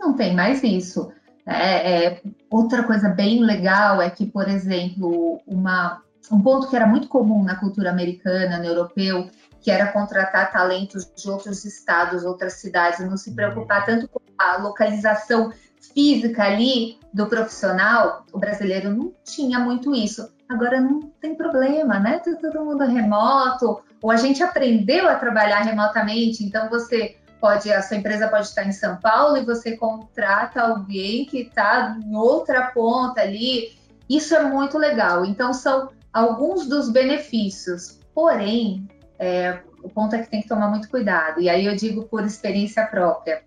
não 0.00 0.14
tem 0.14 0.34
mais 0.34 0.62
isso. 0.62 1.12
É, 1.44 2.06
é, 2.06 2.22
outra 2.48 2.82
coisa 2.84 3.10
bem 3.10 3.44
legal 3.44 4.00
é 4.00 4.08
que, 4.08 4.24
por 4.24 4.48
exemplo, 4.48 5.42
uma, 5.46 6.00
um 6.30 6.40
ponto 6.40 6.68
que 6.68 6.76
era 6.76 6.86
muito 6.86 7.08
comum 7.08 7.42
na 7.42 7.56
cultura 7.56 7.90
americana, 7.90 8.58
no 8.58 8.64
europeu, 8.64 9.28
que 9.60 9.70
era 9.70 9.92
contratar 9.92 10.52
talentos 10.52 11.10
de 11.14 11.30
outros 11.30 11.64
estados, 11.64 12.24
outras 12.24 12.54
cidades, 12.54 13.00
não 13.00 13.16
se 13.16 13.34
preocupar 13.34 13.80
uhum. 13.80 13.86
tanto 13.86 14.08
com 14.08 14.20
a 14.38 14.58
localização 14.58 15.52
física 15.92 16.44
ali 16.44 16.98
do 17.12 17.26
profissional, 17.26 18.24
o 18.32 18.38
brasileiro 18.38 18.90
não 18.90 19.12
tinha 19.24 19.58
muito 19.58 19.94
isso. 19.94 20.32
Agora 20.48 20.80
não 20.80 21.00
tem 21.20 21.34
problema, 21.34 21.98
né? 21.98 22.18
Tá 22.18 22.32
todo 22.40 22.64
mundo 22.64 22.84
remoto, 22.84 23.82
ou 24.02 24.10
a 24.10 24.16
gente 24.16 24.42
aprendeu 24.42 25.08
a 25.08 25.14
trabalhar 25.14 25.60
remotamente, 25.60 26.44
então 26.44 26.68
você 26.68 27.16
pode, 27.40 27.72
a 27.72 27.82
sua 27.82 27.96
empresa 27.96 28.28
pode 28.28 28.46
estar 28.46 28.64
em 28.64 28.72
São 28.72 28.96
Paulo 28.96 29.36
e 29.36 29.44
você 29.44 29.76
contrata 29.76 30.62
alguém 30.62 31.24
que 31.26 31.42
está 31.42 31.96
em 32.02 32.16
outra 32.16 32.70
ponta 32.72 33.20
ali. 33.20 33.78
Isso 34.08 34.34
é 34.34 34.42
muito 34.44 34.78
legal. 34.78 35.24
Então 35.24 35.52
são 35.52 35.90
alguns 36.14 36.68
dos 36.68 36.88
benefícios. 36.88 37.98
Porém, 38.14 38.88
é, 39.18 39.58
o 39.82 39.88
ponto 39.88 40.14
é 40.14 40.22
que 40.22 40.30
tem 40.30 40.40
que 40.40 40.48
tomar 40.48 40.68
muito 40.68 40.88
cuidado. 40.88 41.40
E 41.40 41.50
aí 41.50 41.66
eu 41.66 41.74
digo 41.74 42.04
por 42.04 42.24
experiência 42.24 42.86
própria. 42.86 43.42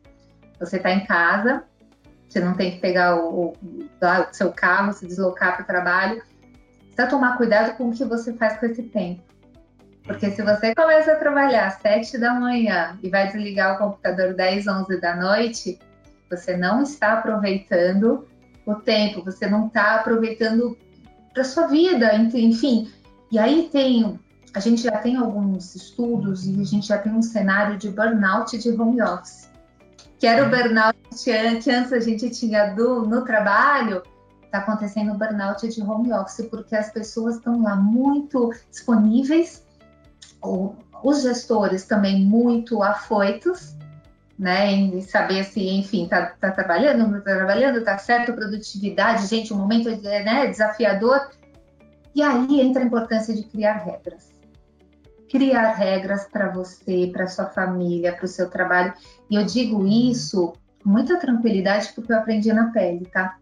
Você 0.60 0.78
está 0.78 0.92
em 0.92 1.06
casa, 1.06 1.64
você 2.28 2.42
não 2.42 2.54
tem 2.54 2.72
que 2.72 2.80
pegar 2.80 3.16
o, 3.16 3.46
o, 3.46 3.54
o 3.54 4.34
seu 4.34 4.52
carro, 4.52 4.92
se 4.92 5.08
deslocar 5.08 5.56
para 5.56 5.64
o 5.64 5.68
trabalho. 5.68 6.22
Precisa 6.88 7.08
tomar 7.08 7.38
cuidado 7.38 7.78
com 7.78 7.90
o 7.90 7.94
que 7.94 8.04
você 8.04 8.34
faz 8.34 8.60
com 8.60 8.66
esse 8.66 8.84
tempo. 8.84 9.22
Porque 10.04 10.32
se 10.32 10.42
você 10.42 10.74
começa 10.74 11.14
a 11.14 11.16
trabalhar 11.16 11.68
às 11.68 11.76
7 11.82 12.18
da 12.18 12.34
manhã 12.34 12.98
e 13.04 13.10
vai 13.10 13.28
desligar 13.28 13.76
o 13.76 13.78
computador 13.78 14.34
10, 14.34 14.68
11 14.68 15.02
da 15.02 15.16
noite, 15.16 15.80
você 16.30 16.56
não 16.58 16.82
está 16.82 17.14
aproveitando 17.14 18.28
o 18.66 18.76
tempo, 18.76 19.24
você 19.24 19.48
não 19.48 19.68
está 19.68 19.96
aproveitando 19.96 20.78
para 21.38 21.44
sua 21.44 21.68
vida, 21.68 22.16
enfim. 22.16 22.92
E 23.32 23.38
aí 23.38 23.70
tem, 23.72 24.20
a 24.56 24.60
gente 24.60 24.82
já 24.82 24.98
tem 24.98 25.18
alguns 25.18 25.76
estudos 25.76 26.48
e 26.48 26.60
a 26.60 26.64
gente 26.64 26.88
já 26.88 26.98
tem 26.98 27.14
um 27.14 27.22
cenário 27.22 27.78
de 27.78 27.92
burnout 27.92 28.58
de 28.58 28.72
home 28.72 29.00
office 29.04 29.48
que 30.18 30.26
era 30.26 30.42
o 30.42 30.46
uhum. 30.46 30.52
burnout 30.52 30.98
que 31.24 31.32
antes 31.32 31.94
a 31.94 32.00
gente 32.00 32.28
tinha 32.32 32.74
do, 32.74 33.06
no 33.06 33.24
trabalho, 33.24 34.02
está 34.44 34.58
acontecendo 34.58 35.12
o 35.12 35.14
burnout 35.16 35.68
de 35.68 35.80
home 35.80 36.12
office, 36.12 36.48
porque 36.50 36.76
as 36.76 36.90
pessoas 36.90 37.36
estão 37.36 37.62
lá 37.62 37.76
muito 37.76 38.52
disponíveis, 38.72 39.64
os 41.04 41.22
gestores 41.22 41.86
também 41.86 42.26
muito 42.26 42.82
afoitos, 42.82 43.77
né, 44.38 44.72
em 44.72 45.02
saber 45.02 45.44
se, 45.44 45.68
enfim, 45.68 46.08
tá, 46.08 46.34
tá 46.40 46.52
trabalhando, 46.52 47.08
não 47.08 47.22
tá 47.22 47.36
trabalhando, 47.36 47.84
tá 47.84 47.98
certo, 47.98 48.34
produtividade, 48.34 49.26
gente, 49.28 49.54
um 49.54 49.58
momento 49.58 49.90
né, 50.02 50.48
desafiador. 50.48 51.30
E 52.14 52.22
aí 52.22 52.62
entra 52.62 52.84
a 52.84 52.86
importância 52.86 53.34
de 53.34 53.44
criar 53.44 53.78
regras 53.78 54.38
criar 55.30 55.74
regras 55.74 56.28
para 56.28 56.50
você, 56.50 57.10
para 57.12 57.28
sua 57.28 57.46
família, 57.46 58.14
para 58.14 58.26
o 58.26 58.28
seu 58.28 58.50
trabalho. 58.50 58.94
E 59.30 59.36
eu 59.36 59.46
digo 59.46 59.86
isso 59.86 60.54
com 60.84 60.90
muita 60.90 61.20
tranquilidade 61.20 61.92
porque 61.94 62.12
eu 62.12 62.18
aprendi 62.18 62.52
na 62.52 62.72
pele, 62.72 63.06
tá? 63.06 63.38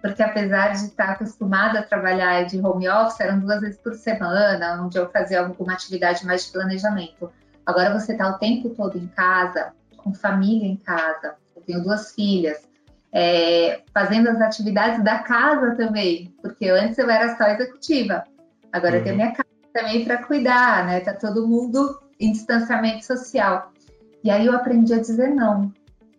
Porque 0.00 0.22
apesar 0.22 0.72
de 0.72 0.86
estar 0.86 1.10
acostumada 1.10 1.80
a 1.80 1.82
trabalhar 1.82 2.44
de 2.44 2.60
home 2.60 2.88
office, 2.88 3.20
eram 3.20 3.40
duas 3.40 3.60
vezes 3.60 3.78
por 3.78 3.94
semana, 3.94 4.80
onde 4.82 4.96
eu 4.96 5.08
fazia 5.10 5.40
alguma 5.40 5.72
atividade 5.72 6.24
mais 6.24 6.46
de 6.46 6.52
planejamento. 6.52 7.32
Agora 7.66 7.98
você 7.98 8.12
está 8.12 8.30
o 8.30 8.38
tempo 8.38 8.70
todo 8.70 8.96
em 8.96 9.08
casa, 9.08 9.72
com 9.98 10.14
família 10.14 10.66
em 10.66 10.76
casa. 10.76 11.36
Eu 11.54 11.62
tenho 11.62 11.82
duas 11.82 12.12
filhas. 12.12 12.66
É, 13.12 13.82
fazendo 13.92 14.28
as 14.28 14.40
atividades 14.40 15.02
da 15.02 15.20
casa 15.20 15.74
também, 15.76 16.34
porque 16.42 16.68
antes 16.68 16.98
eu 16.98 17.08
era 17.08 17.38
só 17.38 17.44
executiva, 17.46 18.22
agora 18.70 18.92
uhum. 18.92 18.98
eu 18.98 19.02
tenho 19.02 19.16
uhum. 19.16 19.22
minha 19.22 19.32
casa 19.32 19.48
também 19.72 20.04
para 20.04 20.22
cuidar, 20.24 20.86
né? 20.86 21.00
Tá 21.00 21.14
todo 21.14 21.48
mundo 21.48 21.98
em 22.20 22.32
distanciamento 22.32 23.04
social. 23.04 23.72
E 24.22 24.30
aí 24.30 24.46
eu 24.46 24.54
aprendi 24.54 24.92
a 24.92 25.00
dizer 25.00 25.28
não. 25.28 25.72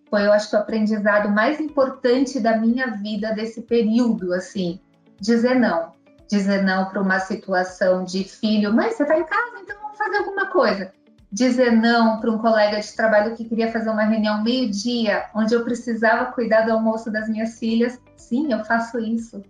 Foi, 0.09 0.25
eu 0.25 0.31
acho 0.31 0.49
que 0.49 0.55
o 0.55 0.59
aprendizado 0.59 1.29
mais 1.29 1.59
importante 1.59 2.39
da 2.39 2.57
minha 2.57 2.87
vida 2.87 3.31
desse 3.33 3.61
período, 3.61 4.33
assim, 4.33 4.79
dizer 5.19 5.55
não. 5.59 5.93
Dizer 6.27 6.63
não 6.63 6.89
para 6.89 7.01
uma 7.01 7.19
situação 7.19 8.03
de 8.03 8.23
filho, 8.23 8.73
mas 8.73 8.95
você 8.95 9.03
está 9.03 9.17
em 9.17 9.25
casa, 9.25 9.59
então 9.61 9.77
vamos 9.81 9.97
fazer 9.97 10.17
alguma 10.17 10.47
coisa. 10.47 10.91
Dizer 11.31 11.71
não 11.71 12.19
para 12.19 12.31
um 12.31 12.39
colega 12.39 12.79
de 12.79 12.95
trabalho 12.95 13.35
que 13.35 13.45
queria 13.45 13.71
fazer 13.71 13.89
uma 13.89 14.03
reunião 14.03 14.43
meio-dia, 14.43 15.25
onde 15.35 15.53
eu 15.53 15.63
precisava 15.63 16.31
cuidar 16.31 16.61
do 16.61 16.71
almoço 16.71 17.11
das 17.11 17.29
minhas 17.29 17.59
filhas. 17.59 17.99
Sim, 18.17 18.51
eu 18.51 18.65
faço 18.65 18.99
isso. 18.99 19.43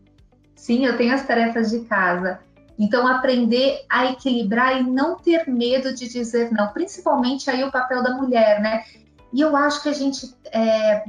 Sim, 0.55 0.86
eu 0.86 0.98
tenho 0.98 1.13
as 1.13 1.25
tarefas 1.25 1.69
de 1.69 1.79
casa. 1.81 2.39
Então, 2.77 3.07
aprender 3.07 3.86
a 3.89 4.12
equilibrar 4.12 4.79
e 4.79 4.83
não 4.83 5.15
ter 5.17 5.48
medo 5.48 5.93
de 5.93 6.07
dizer 6.09 6.51
não, 6.51 6.67
principalmente 6.74 7.50
aí 7.50 7.63
o 7.63 7.71
papel 7.71 8.03
da 8.03 8.15
mulher, 8.15 8.62
né? 8.62 8.83
E 9.33 9.41
eu 9.41 9.55
acho 9.55 9.83
que 9.83 9.89
a 9.89 9.93
gente 9.93 10.33
é, 10.51 11.03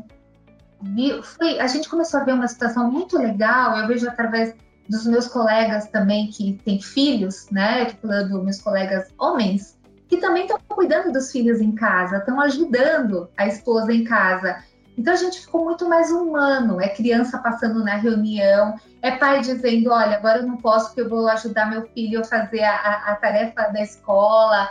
viu, 0.83 1.23
foi, 1.23 1.59
a 1.59 1.67
gente 1.67 1.89
começou 1.89 2.21
a 2.21 2.25
ver 2.25 2.35
uma 2.35 2.49
situação 2.49 2.91
muito 2.91 3.19
legal. 3.19 3.77
Eu 3.77 3.89
vejo 3.89 4.09
através 4.09 4.55
dos 4.89 5.07
meus 5.07 5.27
colegas 5.27 5.89
também 5.89 6.29
que 6.29 6.61
têm 6.65 6.81
filhos, 6.81 7.49
né? 7.51 7.85
Estou 7.85 8.11
falando 8.11 8.43
meus 8.43 8.61
colegas 8.61 9.09
homens 9.19 9.80
que 10.11 10.17
também 10.17 10.43
estão 10.43 10.59
cuidando 10.69 11.13
dos 11.13 11.31
filhos 11.31 11.61
em 11.61 11.71
casa, 11.71 12.17
estão 12.17 12.41
ajudando 12.41 13.31
a 13.37 13.47
esposa 13.47 13.93
em 13.93 14.03
casa. 14.03 14.61
Então 14.99 15.15
a 15.15 15.17
gente 15.17 15.41
ficou 15.41 15.65
muito 15.65 15.89
mais 15.89 16.11
humano. 16.11 16.81
É 16.81 16.89
criança 16.89 17.39
passando 17.39 17.85
na 17.85 17.95
reunião, 17.95 18.75
é 19.01 19.13
pai 19.13 19.41
dizendo: 19.41 19.91
olha, 19.91 20.17
agora 20.17 20.41
eu 20.41 20.47
não 20.49 20.57
posso 20.57 20.89
porque 20.89 21.03
eu 21.03 21.09
vou 21.09 21.29
ajudar 21.29 21.71
meu 21.71 21.87
filho 21.95 22.21
a 22.21 22.25
fazer 22.25 22.65
a, 22.65 23.05
a, 23.07 23.15
tarefa 23.15 23.69
da 23.69 23.81
escola. 23.81 24.69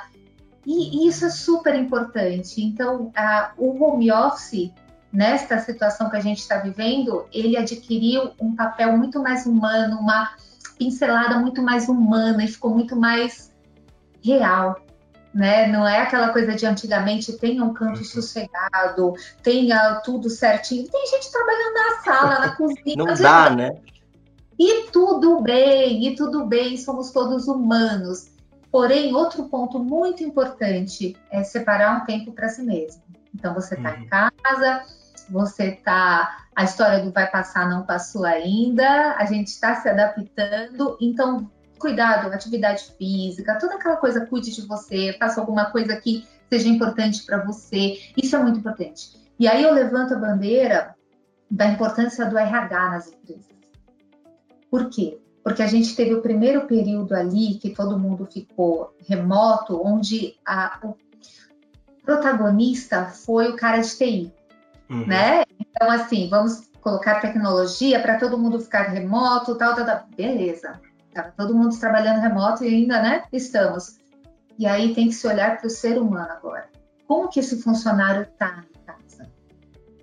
E, 0.65 1.05
e, 1.05 1.07
isso 1.07 1.25
é 1.25 1.29
super 1.29 1.73
importante. 1.73 2.61
Então, 2.61 3.09
a, 3.15 3.53
o 3.57 3.81
home 3.81 4.11
office, 4.11 4.73
nesta 5.11 5.57
situação 5.59 6.09
que 6.09 6.17
a 6.17 6.21
gente 6.21 6.39
está 6.39 6.57
vivendo, 6.57 7.25
ele 7.31 7.55
adquiriu 7.55 8.31
um 8.41 8.53
papel 8.57 8.97
muito 8.97 9.23
mais 9.23 9.45
humano, 9.45 9.99
uma 9.99 10.31
pincelada 10.77 11.39
muito 11.39 11.61
mais 11.61 11.87
humana 11.87 12.43
e 12.43 12.47
ficou 12.47 12.71
muito 12.71 12.95
mais 12.95 13.51
real 14.21 14.88
né? 15.33 15.67
Não 15.67 15.87
é 15.87 16.01
aquela 16.01 16.29
coisa 16.29 16.55
de 16.55 16.65
antigamente 16.65 17.33
tenha 17.33 17.63
um 17.63 17.73
canto 17.73 17.99
uhum. 17.99 18.05
sossegado, 18.05 19.13
tenha 19.43 19.95
tudo 20.03 20.29
certinho. 20.29 20.87
Tem 20.89 21.07
gente 21.07 21.31
trabalhando 21.31 21.73
na 21.73 22.01
sala, 22.03 22.39
na 22.39 22.55
cozinha. 22.57 22.95
Não 22.97 23.13
dá, 23.13 23.49
né? 23.49 23.71
E 24.57 24.89
tudo 24.91 25.41
bem, 25.41 26.07
e 26.07 26.15
tudo 26.15 26.45
bem, 26.45 26.77
somos 26.77 27.11
todos 27.11 27.47
humanos. 27.47 28.27
Porém, 28.71 29.15
outro 29.15 29.45
ponto 29.45 29.79
muito 29.79 30.23
importante 30.23 31.15
é 31.31 31.43
separar 31.43 32.01
um 32.01 32.05
tempo 32.05 32.33
para 32.33 32.49
si 32.49 32.61
mesmo. 32.61 33.01
Então, 33.33 33.53
você 33.53 33.75
está 33.75 33.91
uhum. 33.91 34.01
em 34.01 34.07
casa, 34.07 34.83
você 35.29 35.69
está. 35.69 36.45
A 36.55 36.63
história 36.65 36.99
do 36.99 37.11
vai 37.11 37.29
passar 37.29 37.69
não 37.69 37.85
passou 37.85 38.25
ainda, 38.25 39.15
a 39.15 39.23
gente 39.25 39.47
está 39.47 39.75
se 39.75 39.87
adaptando. 39.87 40.97
Então, 40.99 41.49
cuidado, 41.79 42.31
atividade 42.31 42.93
física, 42.97 43.57
toda 43.57 43.75
aquela 43.75 43.95
coisa, 43.95 44.25
cuide 44.25 44.53
de 44.53 44.61
você, 44.67 45.15
faça 45.17 45.39
alguma 45.39 45.71
coisa 45.71 45.95
que 45.95 46.27
seja 46.49 46.67
importante 46.67 47.25
para 47.25 47.43
você. 47.43 47.97
Isso 48.15 48.35
é 48.35 48.39
muito 48.43 48.59
importante. 48.59 49.17
E 49.39 49.47
aí 49.47 49.63
eu 49.63 49.73
levanto 49.73 50.13
a 50.13 50.17
bandeira 50.17 50.95
da 51.49 51.65
importância 51.65 52.25
do 52.25 52.37
RH 52.37 52.89
nas 52.89 53.07
empresas. 53.07 53.45
Por 54.69 54.89
quê? 54.89 55.19
Porque 55.43 55.63
a 55.63 55.67
gente 55.67 55.95
teve 55.95 56.13
o 56.13 56.21
primeiro 56.21 56.67
período 56.67 57.15
ali 57.15 57.55
que 57.55 57.71
todo 57.71 57.97
mundo 57.97 58.25
ficou 58.25 58.93
remoto, 59.07 59.81
onde 59.83 60.35
a, 60.45 60.79
o 60.83 60.95
protagonista 62.03 63.05
foi 63.05 63.49
o 63.49 63.55
cara 63.55 63.79
de 63.79 63.97
TI, 63.97 64.33
uhum. 64.89 65.07
né? 65.07 65.43
Então, 65.59 65.89
assim, 65.89 66.29
vamos 66.29 66.69
colocar 66.81 67.21
tecnologia 67.21 67.99
para 67.99 68.19
todo 68.19 68.37
mundo 68.37 68.59
ficar 68.59 68.89
remoto, 68.89 69.55
tal, 69.55 69.75
tal, 69.75 69.85
tal. 69.85 70.05
Beleza. 70.15 70.79
Tava 71.13 71.33
todo 71.35 71.55
mundo 71.55 71.77
trabalhando 71.79 72.21
remoto 72.21 72.63
e 72.63 72.67
ainda, 72.67 73.01
né? 73.01 73.23
Estamos. 73.31 73.97
E 74.57 74.65
aí 74.65 74.93
tem 74.93 75.07
que 75.07 75.15
se 75.15 75.27
olhar 75.27 75.57
para 75.57 75.67
o 75.67 75.69
ser 75.69 75.97
humano 75.97 76.29
agora. 76.31 76.67
Como 77.07 77.29
que 77.29 77.39
esse 77.39 77.61
funcionário 77.61 78.23
está 78.23 78.63
em 78.69 78.85
casa? 78.85 79.29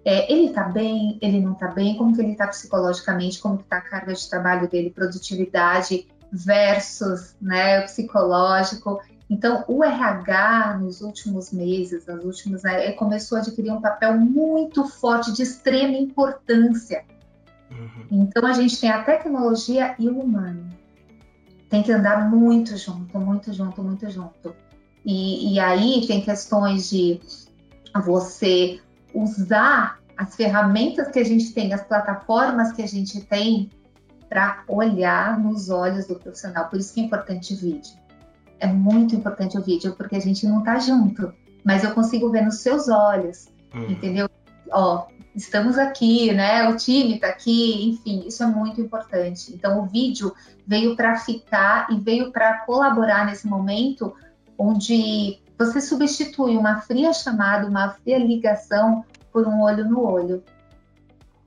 É, 0.04 0.32
ele 0.32 0.46
está 0.46 0.64
bem? 0.64 1.18
Ele 1.20 1.40
não 1.40 1.52
está 1.52 1.68
bem? 1.68 1.96
Como 1.96 2.14
que 2.14 2.20
ele 2.20 2.32
está 2.32 2.48
psicologicamente? 2.48 3.38
Como 3.38 3.58
que 3.58 3.64
está 3.64 3.78
a 3.78 3.82
carga 3.82 4.14
de 4.14 4.28
trabalho 4.28 4.68
dele? 4.68 4.90
Produtividade 4.90 6.08
versus, 6.32 7.36
né, 7.40 7.82
psicológico. 7.82 9.00
Então, 9.28 9.64
o 9.68 9.82
RH 9.84 10.78
nos 10.80 11.00
últimos 11.00 11.52
meses, 11.52 12.06
nas 12.06 12.24
últimas, 12.24 12.62
né, 12.62 12.92
começou 12.92 13.38
a 13.38 13.40
adquirir 13.40 13.72
um 13.72 13.80
papel 13.80 14.16
muito 14.16 14.86
forte, 14.86 15.32
de 15.32 15.42
extrema 15.42 15.96
importância. 15.96 17.04
Uhum. 17.70 18.06
Então, 18.10 18.46
a 18.46 18.52
gente 18.52 18.80
tem 18.80 18.90
a 18.90 19.02
tecnologia 19.02 19.94
e 19.98 20.08
o 20.08 20.20
humano 20.20 20.70
tem 21.68 21.82
que 21.82 21.92
andar 21.92 22.30
muito 22.30 22.76
junto, 22.76 23.18
muito 23.18 23.52
junto, 23.52 23.82
muito 23.82 24.08
junto. 24.10 24.54
E, 25.04 25.54
e 25.54 25.60
aí 25.60 26.06
tem 26.06 26.20
questões 26.20 26.90
de 26.90 27.20
você 28.04 28.80
usar 29.14 29.98
as 30.16 30.34
ferramentas 30.34 31.08
que 31.08 31.18
a 31.18 31.24
gente 31.24 31.52
tem, 31.52 31.72
as 31.72 31.82
plataformas 31.82 32.72
que 32.72 32.82
a 32.82 32.88
gente 32.88 33.20
tem 33.20 33.70
para 34.28 34.64
olhar 34.66 35.38
nos 35.38 35.70
olhos 35.70 36.06
do 36.06 36.16
profissional. 36.16 36.68
Por 36.68 36.78
isso 36.78 36.92
que 36.92 37.00
é 37.00 37.04
importante 37.04 37.54
o 37.54 37.56
vídeo. 37.56 37.94
É 38.58 38.66
muito 38.66 39.14
importante 39.14 39.56
o 39.58 39.62
vídeo, 39.62 39.94
porque 39.96 40.16
a 40.16 40.20
gente 40.20 40.46
não 40.46 40.60
está 40.60 40.78
junto, 40.78 41.32
mas 41.62 41.84
eu 41.84 41.92
consigo 41.92 42.30
ver 42.30 42.42
nos 42.42 42.58
seus 42.60 42.88
olhos, 42.88 43.48
uhum. 43.74 43.90
entendeu? 43.90 44.28
Ó, 44.70 45.06
estamos 45.34 45.78
aqui, 45.78 46.32
né? 46.32 46.68
O 46.68 46.76
time 46.76 47.16
está 47.16 47.28
aqui, 47.28 47.88
enfim, 47.90 48.24
isso 48.26 48.42
é 48.42 48.46
muito 48.46 48.80
importante. 48.80 49.52
Então, 49.52 49.80
o 49.80 49.86
vídeo 49.86 50.32
veio 50.66 50.96
para 50.96 51.16
ficar 51.16 51.88
e 51.90 52.00
veio 52.00 52.32
para 52.32 52.60
colaborar 52.60 53.26
nesse 53.26 53.46
momento 53.46 54.14
onde 54.58 55.38
você 55.58 55.80
substitui 55.80 56.56
uma 56.56 56.80
fria 56.80 57.12
chamada, 57.12 57.66
uma 57.66 57.90
fria 57.90 58.18
ligação 58.18 59.04
por 59.32 59.46
um 59.46 59.62
olho 59.62 59.84
no 59.84 60.02
olho. 60.02 60.42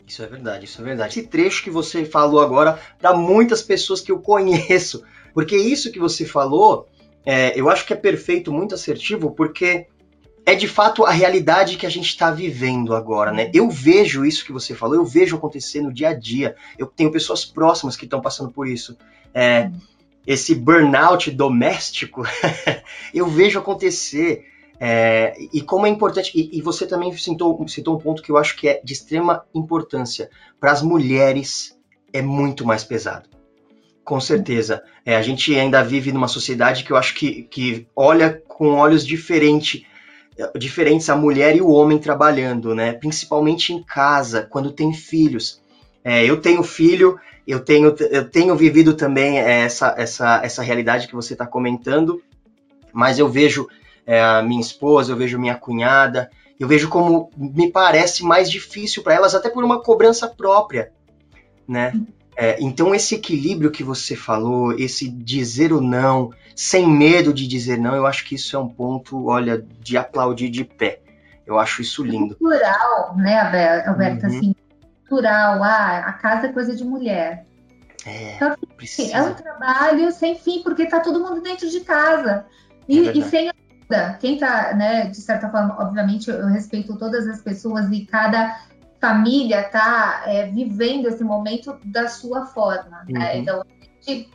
Isso 0.08 0.24
é 0.24 0.28
verdade, 0.28 0.66
isso 0.66 0.82
é 0.82 0.84
verdade. 0.84 1.20
Esse 1.20 1.28
trecho 1.28 1.64
que 1.64 1.70
você 1.70 2.04
falou 2.06 2.42
agora, 2.42 2.80
para 3.00 3.16
muitas 3.16 3.62
pessoas 3.62 4.02
que 4.02 4.12
eu 4.12 4.20
conheço, 4.20 5.04
porque 5.34 5.56
isso 5.56 5.92
que 5.92 6.00
você 6.00 6.26
falou, 6.26 6.88
é, 7.26 7.60
eu 7.60 7.70
acho 7.70 7.86
que 7.86 7.94
é 7.94 7.96
perfeito, 7.96 8.52
muito 8.52 8.74
assertivo, 8.74 9.32
porque 9.32 9.88
é 10.50 10.56
de 10.56 10.68
fato 10.68 11.06
a 11.06 11.12
realidade 11.12 11.78
que 11.78 11.86
a 11.86 11.90
gente 11.90 12.08
está 12.08 12.32
vivendo 12.32 12.96
agora, 12.96 13.32
né? 13.32 13.52
Eu 13.54 13.70
vejo 13.70 14.26
isso 14.26 14.44
que 14.44 14.52
você 14.52 14.74
falou, 14.74 14.96
eu 14.96 15.06
vejo 15.06 15.36
acontecer 15.36 15.80
no 15.80 15.94
dia 15.94 16.10
a 16.10 16.14
dia. 16.14 16.56
Eu 16.76 16.88
tenho 16.88 17.12
pessoas 17.12 17.46
próximas 17.46 17.96
que 17.96 18.06
estão 18.06 18.20
passando 18.20 18.52
por 18.52 18.68
isso. 18.68 18.98
É, 19.32 19.70
esse 20.26 20.56
burnout 20.56 21.30
doméstico, 21.30 22.24
eu 23.14 23.28
vejo 23.28 23.60
acontecer. 23.60 24.44
É, 24.80 25.36
e 25.54 25.62
como 25.62 25.86
é 25.86 25.90
importante, 25.90 26.32
e, 26.34 26.58
e, 26.58 26.62
você 26.62 26.88
também 26.88 27.16
citou, 27.16 27.68
citou 27.68 27.98
um 27.98 28.00
ponto 28.00 28.24
que 28.24 28.32
eu 28.32 28.38
acho 28.38 28.56
que 28.56 28.68
é 28.68 28.82
de 28.84 28.94
extrema 28.94 29.44
importância. 29.54 30.32
Para 30.60 30.72
as 30.72 30.82
mulheres 30.82 31.78
é 32.12 32.24
muito 32.24 32.66
mais 32.66 32.84
pesado. 32.84 33.30
Com 34.04 34.20
certeza. 34.20 34.82
É, 35.06 35.16
a 35.16 35.22
gente 35.22 35.54
ainda 35.54 35.84
vive 35.84 36.12
numa 36.12 36.28
sociedade 36.28 36.84
que 36.84 36.92
eu 36.92 36.98
acho 36.98 37.14
que, 37.14 37.44
que 37.44 37.88
olha 37.96 38.42
com 38.48 38.72
olhos 38.72 39.06
diferentes 39.06 39.84
diferentes 40.58 41.10
a 41.10 41.16
mulher 41.16 41.56
e 41.56 41.62
o 41.62 41.70
homem 41.70 41.98
trabalhando, 41.98 42.74
né? 42.74 42.94
Principalmente 42.94 43.74
em 43.74 43.84
casa, 43.84 44.48
quando 44.50 44.72
tem 44.72 44.94
filhos. 44.94 45.62
É, 46.04 46.24
eu 46.24 46.40
tenho 46.40 46.64
filho, 46.64 47.20
eu 47.46 47.60
tenho, 47.60 47.96
eu 48.10 48.30
tenho 48.30 48.56
vivido 48.56 48.94
também 48.94 49.38
essa, 49.40 49.94
essa, 49.98 50.42
essa 50.44 50.64
realidade 50.64 51.08
que 51.08 51.16
você 51.16 51.34
está 51.34 51.46
comentando, 51.46 52.22
mas 52.94 53.20
eu 53.20 53.28
vejo 53.28 53.68
é, 54.06 54.22
a 54.22 54.42
minha 54.42 54.62
esposa, 54.62 55.12
eu 55.12 55.18
vejo 55.18 55.40
minha 55.40 55.56
cunhada, 55.56 56.30
eu 56.60 56.68
vejo 56.68 56.90
como 56.90 57.30
me 57.38 57.72
parece 57.72 58.24
mais 58.24 58.50
difícil 58.50 59.04
para 59.04 59.16
elas, 59.16 59.36
até 59.36 59.50
por 59.50 59.64
uma 59.64 59.82
cobrança 59.82 60.28
própria, 60.28 60.92
né? 61.68 61.94
É, 62.36 62.58
então, 62.62 62.96
esse 62.96 63.16
equilíbrio 63.16 63.70
que 63.70 63.84
você 63.84 64.16
falou, 64.16 64.72
esse 64.72 65.10
dizer 65.10 65.74
o 65.74 65.82
não, 65.82 66.32
sem 66.60 66.86
medo 66.86 67.34
de 67.34 67.48
dizer 67.48 67.80
não, 67.80 67.96
eu 67.96 68.06
acho 68.06 68.26
que 68.26 68.36
isso 68.36 68.54
é 68.54 68.60
um 68.60 68.68
ponto, 68.68 69.28
olha, 69.28 69.66
de 69.80 69.98
aplaudir 69.98 70.50
de 70.50 70.66
pé. 70.66 71.00
Eu 71.48 71.58
acho 71.58 71.82
isso 71.82 72.04
lindo. 72.04 72.34
É 72.34 72.38
cultural, 72.38 73.16
né, 73.16 73.40
Alberto? 73.88 74.26
Uhum. 74.26 74.38
Assim, 74.38 74.56
cultural. 75.08 75.64
Ah, 75.64 76.00
a 76.00 76.12
casa 76.12 76.48
é 76.48 76.52
coisa 76.52 76.76
de 76.76 76.84
mulher. 76.84 77.46
É, 78.06 78.36
então, 78.36 78.58
assim, 78.78 79.14
é 79.14 79.22
um 79.22 79.34
trabalho 79.34 80.12
sem 80.12 80.36
fim, 80.36 80.62
porque 80.62 80.84
está 80.84 81.00
todo 81.00 81.22
mundo 81.22 81.42
dentro 81.42 81.70
de 81.70 81.80
casa. 81.80 82.46
E, 82.90 83.08
é 83.08 83.18
e 83.18 83.24
sem 83.24 83.50
ajuda. 83.50 84.18
Quem 84.20 84.34
está, 84.34 84.74
né, 84.74 85.08
de 85.08 85.22
certa 85.22 85.48
forma, 85.48 85.78
obviamente, 85.80 86.30
eu 86.30 86.48
respeito 86.48 86.98
todas 86.98 87.26
as 87.26 87.42
pessoas 87.42 87.90
e 87.90 88.06
cada 88.06 88.60
família 89.00 89.62
está 89.62 90.24
é, 90.26 90.48
vivendo 90.48 91.08
esse 91.08 91.24
momento 91.24 91.80
da 91.86 92.10
sua 92.10 92.48
forma. 92.48 93.06
Né? 93.08 93.14
Uhum. 93.14 93.20
Né? 93.20 93.38
Então, 93.38 93.62
a 93.62 94.12
gente, 94.12 94.30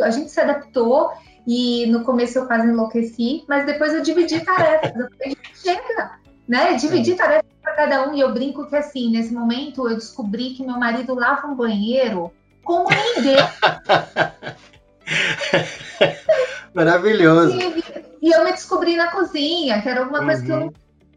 a 0.00 0.10
gente, 0.10 0.30
se 0.30 0.40
adaptou 0.40 1.12
e 1.46 1.86
no 1.86 2.04
começo 2.04 2.38
eu 2.38 2.46
quase 2.46 2.68
enlouqueci, 2.68 3.44
mas 3.48 3.66
depois 3.66 3.92
eu 3.92 4.02
dividi 4.02 4.40
tarefas. 4.40 4.92
eu 4.96 5.08
falei, 5.10 5.36
chega, 5.54 6.12
né? 6.48 6.74
Dividi 6.74 7.14
tarefas 7.14 7.50
para 7.60 7.74
cada 7.74 8.08
um 8.08 8.14
e 8.14 8.20
eu 8.20 8.32
brinco 8.32 8.66
que 8.66 8.76
assim, 8.76 9.10
nesse 9.10 9.32
momento 9.32 9.88
eu 9.88 9.96
descobri 9.96 10.50
que 10.50 10.64
meu 10.64 10.78
marido 10.78 11.14
lava 11.14 11.46
um 11.46 11.54
banheiro 11.54 12.32
como 12.64 12.88
ninguém. 12.90 13.36
Maravilhoso. 16.74 17.56
E, 17.56 18.28
e, 18.28 18.30
eu 18.30 18.44
me 18.44 18.52
descobri 18.52 18.96
na 18.96 19.08
cozinha, 19.08 19.82
que 19.82 19.88
era 19.88 20.00
alguma 20.00 20.24
coisa 20.24 20.40
uhum. 20.40 20.46
que 20.46 20.52
eu 20.52 20.60
não 20.60 20.66
uhum 20.66 20.72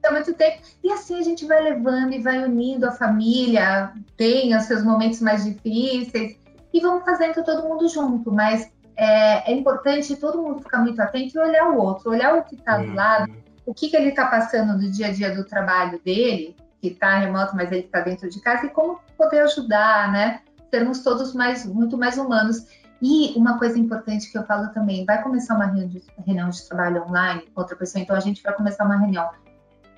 há 0.08 0.12
muito 0.12 0.34
tempo. 0.34 0.62
E 0.84 0.92
assim 0.92 1.20
a 1.20 1.24
gente 1.24 1.46
vai 1.46 1.62
levando 1.62 2.14
e 2.14 2.22
vai 2.22 2.44
unindo 2.44 2.88
a 2.88 2.92
família, 2.92 3.92
tem 4.16 4.56
os 4.56 4.64
seus 4.64 4.84
momentos 4.84 5.20
mais 5.20 5.44
difíceis, 5.44 6.38
e 6.74 6.80
vamos 6.80 7.04
fazendo 7.04 7.44
todo 7.44 7.68
mundo 7.68 7.88
junto. 7.88 8.32
Mas 8.32 8.70
é, 8.96 9.52
é 9.52 9.54
importante 9.54 10.16
todo 10.16 10.42
mundo 10.42 10.62
ficar 10.62 10.80
muito 10.80 11.02
atento 11.02 11.38
e 11.38 11.40
olhar 11.40 11.70
o 11.70 11.78
outro, 11.78 12.12
olhar 12.12 12.36
o 12.36 12.44
que 12.44 12.56
está 12.56 12.78
do 12.78 12.90
uhum. 12.90 12.96
lado, 12.96 13.32
o 13.66 13.74
que, 13.74 13.90
que 13.90 13.96
ele 13.96 14.10
está 14.10 14.28
passando 14.28 14.74
no 14.74 14.92
dia 14.92 15.08
a 15.08 15.12
dia 15.12 15.34
do 15.34 15.44
trabalho 15.44 16.00
dele, 16.04 16.56
que 16.82 16.90
está 16.90 17.18
remoto, 17.18 17.56
mas 17.56 17.72
ele 17.72 17.82
está 17.82 18.02
dentro 18.02 18.30
de 18.30 18.40
casa, 18.40 18.66
e 18.66 18.70
como 18.70 19.00
poder 19.18 19.40
ajudar, 19.42 20.12
né? 20.12 20.42
Sermos 20.70 21.00
todos 21.00 21.34
mais, 21.34 21.66
muito 21.66 21.98
mais 21.98 22.18
humanos. 22.18 22.66
E 23.02 23.34
uma 23.36 23.58
coisa 23.58 23.78
importante 23.78 24.32
que 24.32 24.38
eu 24.38 24.46
falo 24.46 24.70
também, 24.70 25.06
vai 25.06 25.22
começar 25.22 25.56
uma 25.56 25.66
reunião 25.66 26.50
de, 26.50 26.68
trabalho 26.68 27.04
online 27.04 27.42
com 27.54 27.62
outra 27.62 27.76
pessoa, 27.76 28.02
então 28.02 28.16
a 28.16 28.20
gente 28.20 28.42
vai 28.42 28.54
começar 28.54 28.86
uma 28.86 28.98
reunião 28.98 29.30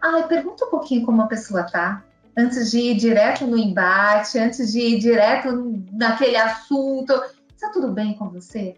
Ai, 0.01 0.27
pergunta 0.27 0.65
um 0.65 0.69
pouquinho 0.69 1.05
como 1.05 1.21
a 1.23 1.27
pessoa 1.27 1.63
tá, 1.63 2.03
antes 2.37 2.69
de 2.71 2.79
ir 2.79 2.97
direto 2.97 3.47
no 3.47 3.57
embate, 3.57 4.37
antes 4.37 4.71
de 4.71 4.79
ir 4.79 4.99
direto 4.99 5.83
naquele 5.91 6.37
assunto. 6.37 7.13
Está 7.49 7.69
tudo 7.69 7.91
bem 7.91 8.13
com 8.13 8.29
você? 8.29 8.75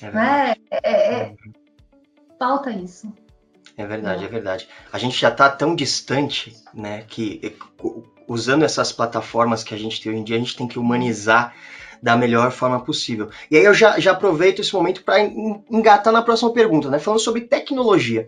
É 0.00 0.10
verdade. 0.10 0.60
É, 0.70 0.90
é, 0.90 1.14
é, 1.14 1.34
falta 2.38 2.70
isso. 2.70 3.12
É 3.76 3.86
verdade, 3.86 4.22
é. 4.22 4.26
é 4.26 4.30
verdade. 4.30 4.68
A 4.92 4.98
gente 4.98 5.18
já 5.18 5.28
está 5.28 5.50
tão 5.50 5.74
distante, 5.74 6.56
né, 6.72 7.04
que 7.08 7.56
usando 8.26 8.64
essas 8.64 8.92
plataformas 8.92 9.62
que 9.62 9.74
a 9.74 9.78
gente 9.78 10.00
tem 10.00 10.12
hoje 10.12 10.20
em 10.20 10.24
dia, 10.24 10.36
a 10.36 10.38
gente 10.38 10.56
tem 10.56 10.66
que 10.66 10.78
humanizar 10.78 11.54
da 12.02 12.16
melhor 12.16 12.50
forma 12.50 12.80
possível. 12.80 13.30
E 13.50 13.56
aí 13.56 13.64
eu 13.64 13.74
já, 13.74 13.98
já 13.98 14.12
aproveito 14.12 14.60
esse 14.60 14.74
momento 14.74 15.02
para 15.02 15.20
engatar 15.20 16.12
na 16.12 16.22
próxima 16.22 16.52
pergunta, 16.52 16.90
né, 16.90 16.98
falando 16.98 17.20
sobre 17.20 17.42
tecnologia. 17.42 18.26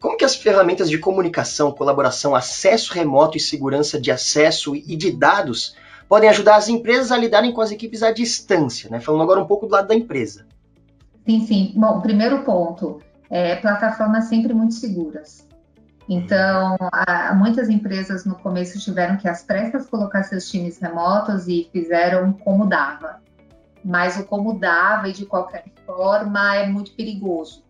Como 0.00 0.16
que 0.16 0.24
as 0.24 0.36
ferramentas 0.36 0.88
de 0.88 0.98
comunicação, 0.98 1.72
colaboração, 1.72 2.34
acesso 2.34 2.92
remoto 2.92 3.36
e 3.36 3.40
segurança 3.40 4.00
de 4.00 4.12
acesso 4.12 4.76
e 4.76 4.94
de 4.94 5.10
dados 5.10 5.74
podem 6.08 6.30
ajudar 6.30 6.56
as 6.56 6.68
empresas 6.68 7.10
a 7.10 7.16
lidarem 7.16 7.52
com 7.52 7.60
as 7.60 7.72
equipes 7.72 8.02
à 8.02 8.12
distância, 8.12 8.88
né? 8.88 9.00
Falando 9.00 9.22
agora 9.22 9.40
um 9.40 9.46
pouco 9.46 9.66
do 9.66 9.72
lado 9.72 9.88
da 9.88 9.94
empresa. 9.94 10.46
Sim, 11.28 11.44
sim. 11.44 11.72
Bom, 11.76 12.00
primeiro 12.00 12.42
ponto, 12.42 13.02
é, 13.28 13.56
plataformas 13.56 14.24
sempre 14.24 14.54
muito 14.54 14.72
seguras. 14.72 15.46
Então, 16.08 16.74
há, 16.90 17.34
muitas 17.34 17.68
empresas 17.68 18.24
no 18.24 18.34
começo 18.36 18.78
tiveram 18.78 19.18
que 19.18 19.28
às 19.28 19.42
pressas 19.42 19.84
colocar 19.90 20.22
seus 20.22 20.50
times 20.50 20.78
remotos 20.78 21.46
e 21.46 21.68
fizeram 21.70 22.32
como 22.32 22.66
dava. 22.66 23.20
Mas 23.84 24.18
o 24.18 24.24
como 24.24 24.58
dava 24.58 25.10
e 25.10 25.12
de 25.12 25.26
qualquer 25.26 25.66
forma 25.84 26.56
é 26.56 26.66
muito 26.66 26.92
perigoso. 26.92 27.62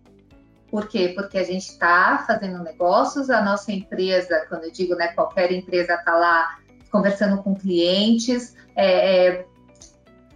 Por 0.70 0.86
quê? 0.86 1.08
Porque 1.16 1.36
a 1.36 1.42
gente 1.42 1.68
está 1.68 2.22
fazendo 2.28 2.62
negócios, 2.62 3.28
a 3.28 3.42
nossa 3.42 3.72
empresa, 3.72 4.46
quando 4.48 4.66
eu 4.66 4.70
digo, 4.70 4.94
né, 4.94 5.08
qualquer 5.08 5.50
empresa 5.50 5.94
está 5.94 6.14
lá 6.14 6.58
conversando 6.92 7.42
com 7.42 7.56
clientes, 7.56 8.54
é, 8.76 9.26
é, 9.26 9.46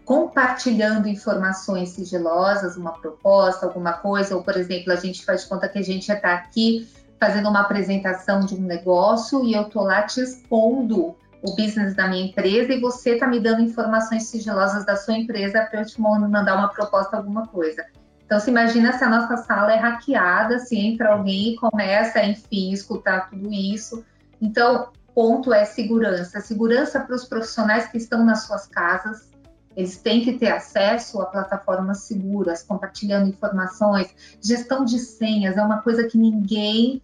compartilhando 0.05 1.09
informações 1.09 1.91
sigilosas, 1.91 2.77
uma 2.77 2.93
proposta, 2.93 3.67
alguma 3.67 3.95
coisa, 3.95 4.37
ou, 4.37 4.43
por 4.43 4.57
exemplo, 4.57 4.93
a 4.93 4.97
gente 4.97 5.25
faz 5.25 5.45
conta 5.45 5.69
que 5.69 5.79
a 5.79 5.83
gente 5.83 6.11
está 6.11 6.35
aqui 6.35 6.89
fazendo 7.21 7.49
uma 7.49 7.61
apresentação 7.61 8.41
de 8.41 8.55
um 8.55 8.63
negócio 8.63 9.45
e 9.45 9.55
eu 9.55 9.63
estou 9.63 9.85
lá 9.85 10.03
te 10.03 10.21
expondo 10.21 11.15
o 11.43 11.57
business 11.57 11.95
da 11.95 12.09
minha 12.09 12.27
empresa 12.27 12.73
e 12.73 12.81
você 12.81 13.15
está 13.15 13.27
me 13.27 13.41
dando 13.41 13.63
informações 13.63 14.25
sigilosas 14.25 14.85
da 14.85 14.97
sua 14.97 15.15
empresa 15.15 15.67
para 15.71 15.81
eu 15.81 15.87
te 15.87 16.01
mandar 16.01 16.57
uma 16.57 16.69
proposta, 16.69 17.17
alguma 17.17 17.47
coisa. 17.47 17.85
Então, 18.25 18.41
se 18.41 18.51
imagina 18.51 18.93
se 18.93 19.05
a 19.05 19.09
nossa 19.09 19.37
sala 19.39 19.73
é 19.73 19.77
hackeada, 19.77 20.59
se 20.59 20.77
entra 20.77 21.13
alguém 21.13 21.53
e 21.53 21.57
começa, 21.57 22.25
enfim, 22.25 22.73
escutar 22.73 23.29
tudo 23.29 23.53
isso. 23.53 24.05
Então, 24.41 24.89
ponto 25.15 25.53
é 25.53 25.65
segurança. 25.65 26.41
Segurança 26.41 27.01
para 27.01 27.15
os 27.15 27.25
profissionais 27.25 27.89
que 27.89 27.99
estão 27.99 28.25
nas 28.25 28.45
suas 28.45 28.67
casas. 28.67 29.32
Eles 29.77 29.97
têm 29.97 30.23
que 30.23 30.35
ter 30.35 30.51
acesso 30.51 31.21
a 31.21 31.27
plataformas 31.27 32.01
seguras, 32.01 32.63
compartilhando 32.63 33.29
informações. 33.29 34.15
Gestão 34.41 34.85
de 34.85 34.99
senhas 34.99 35.57
é 35.57 35.63
uma 35.63 35.81
coisa 35.81 36.07
que 36.07 36.19
ninguém 36.19 37.03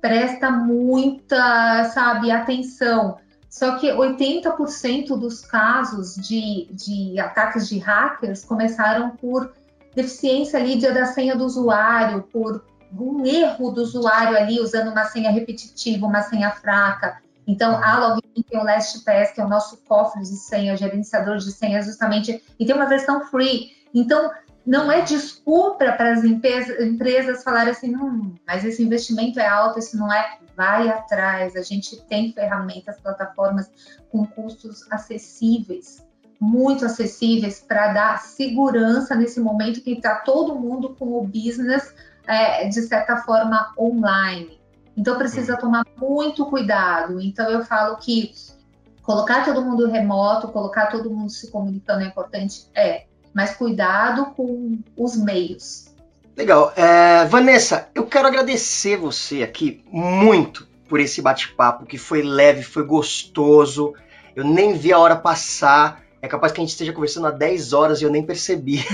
presta 0.00 0.50
muita, 0.50 1.84
sabe, 1.92 2.30
atenção. 2.30 3.18
Só 3.48 3.76
que 3.78 3.88
80% 3.88 5.18
dos 5.18 5.40
casos 5.40 6.14
de, 6.14 6.68
de 6.70 7.18
ataques 7.18 7.68
de 7.68 7.78
hackers 7.78 8.44
começaram 8.44 9.10
por 9.10 9.52
deficiência 9.94 10.58
ali 10.58 10.80
da 10.80 11.06
senha 11.06 11.34
do 11.34 11.44
usuário, 11.44 12.22
por 12.32 12.64
um 12.96 13.24
erro 13.24 13.70
do 13.70 13.82
usuário 13.82 14.36
ali 14.36 14.60
usando 14.60 14.90
uma 14.90 15.04
senha 15.04 15.30
repetitiva, 15.30 16.06
uma 16.06 16.22
senha 16.22 16.50
fraca. 16.50 17.20
Então, 17.46 17.82
a 17.82 17.98
Login 17.98 18.42
tem 18.48 18.58
o 18.58 18.64
LastPass, 18.64 19.32
que 19.32 19.40
é 19.40 19.44
o 19.44 19.48
nosso 19.48 19.78
cofre 19.84 20.22
de 20.22 20.36
senha, 20.36 20.76
gerenciador 20.76 21.38
de 21.38 21.50
senha, 21.50 21.82
justamente, 21.82 22.42
e 22.58 22.66
tem 22.66 22.74
uma 22.74 22.86
versão 22.86 23.24
free. 23.26 23.70
Então, 23.94 24.30
não 24.64 24.92
é 24.92 25.00
desculpa 25.00 25.92
para 25.92 26.12
as 26.12 26.22
empresas, 26.24 27.42
falarem 27.42 27.72
assim, 27.72 27.90
não, 27.90 28.34
mas 28.46 28.64
esse 28.64 28.82
investimento 28.82 29.40
é 29.40 29.46
alto, 29.46 29.78
isso 29.78 29.96
não 29.96 30.12
é. 30.12 30.38
Vai 30.56 30.88
atrás, 30.90 31.56
a 31.56 31.62
gente 31.62 32.00
tem 32.02 32.32
ferramentas, 32.32 33.00
plataformas 33.00 33.70
com 34.10 34.26
custos 34.26 34.86
acessíveis 34.92 36.04
muito 36.40 36.86
acessíveis 36.86 37.60
para 37.60 37.92
dar 37.92 38.18
segurança 38.18 39.14
nesse 39.14 39.38
momento 39.38 39.82
que 39.82 39.92
está 39.92 40.16
todo 40.16 40.58
mundo 40.58 40.96
com 40.98 41.18
o 41.18 41.22
business, 41.22 41.94
é, 42.26 42.66
de 42.66 42.80
certa 42.80 43.18
forma, 43.18 43.74
online. 43.78 44.59
Então, 44.96 45.16
precisa 45.16 45.56
tomar 45.56 45.84
muito 45.96 46.46
cuidado. 46.46 47.20
Então, 47.20 47.48
eu 47.50 47.64
falo 47.64 47.96
que 47.96 48.32
colocar 49.02 49.44
todo 49.44 49.62
mundo 49.62 49.88
remoto, 49.88 50.48
colocar 50.48 50.86
todo 50.86 51.10
mundo 51.10 51.30
se 51.30 51.50
comunicando 51.50 52.02
é 52.02 52.06
importante? 52.06 52.68
É, 52.74 53.04
mas 53.34 53.56
cuidado 53.56 54.26
com 54.36 54.78
os 54.96 55.16
meios. 55.16 55.90
Legal. 56.36 56.72
É, 56.76 57.24
Vanessa, 57.26 57.88
eu 57.94 58.06
quero 58.06 58.28
agradecer 58.28 58.96
você 58.96 59.42
aqui 59.42 59.82
muito 59.90 60.66
por 60.88 61.00
esse 61.00 61.20
bate-papo 61.20 61.86
que 61.86 61.98
foi 61.98 62.22
leve, 62.22 62.62
foi 62.62 62.84
gostoso. 62.84 63.94
Eu 64.34 64.44
nem 64.44 64.74
vi 64.74 64.92
a 64.92 64.98
hora 64.98 65.16
passar. 65.16 66.02
É 66.22 66.28
capaz 66.28 66.52
que 66.52 66.60
a 66.60 66.62
gente 66.62 66.70
esteja 66.70 66.92
conversando 66.92 67.26
há 67.26 67.30
10 67.30 67.72
horas 67.72 68.00
e 68.00 68.04
eu 68.04 68.10
nem 68.10 68.24
percebi. 68.24 68.84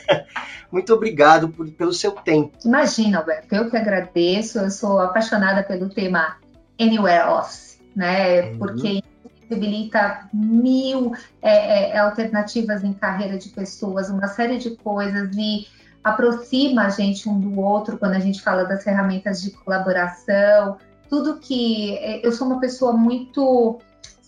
Muito 0.70 0.92
obrigado 0.92 1.48
por, 1.48 1.66
pelo 1.70 1.92
seu 1.92 2.12
tempo. 2.12 2.52
Imagina, 2.64 3.18
Alberto, 3.18 3.54
eu 3.54 3.70
que 3.70 3.76
agradeço. 3.76 4.58
Eu 4.58 4.70
sou 4.70 4.98
apaixonada 4.98 5.62
pelo 5.62 5.88
tema 5.88 6.36
Anywhere 6.78 7.28
Office, 7.30 7.80
né? 7.94 8.50
Uhum. 8.50 8.58
Porque 8.58 9.02
possibilita 9.48 10.28
mil 10.32 11.14
é, 11.40 11.92
é, 11.92 11.98
alternativas 11.98 12.82
em 12.82 12.92
carreira 12.92 13.38
de 13.38 13.48
pessoas, 13.50 14.10
uma 14.10 14.28
série 14.28 14.58
de 14.58 14.76
coisas 14.76 15.34
e 15.36 15.66
aproxima 16.02 16.82
a 16.82 16.88
gente 16.88 17.28
um 17.28 17.38
do 17.38 17.60
outro 17.60 17.98
quando 17.98 18.14
a 18.14 18.18
gente 18.18 18.42
fala 18.42 18.64
das 18.64 18.82
ferramentas 18.84 19.40
de 19.40 19.50
colaboração, 19.50 20.76
tudo 21.08 21.38
que 21.38 21.96
é, 21.98 22.26
eu 22.26 22.32
sou 22.32 22.46
uma 22.46 22.60
pessoa 22.60 22.92
muito 22.92 23.78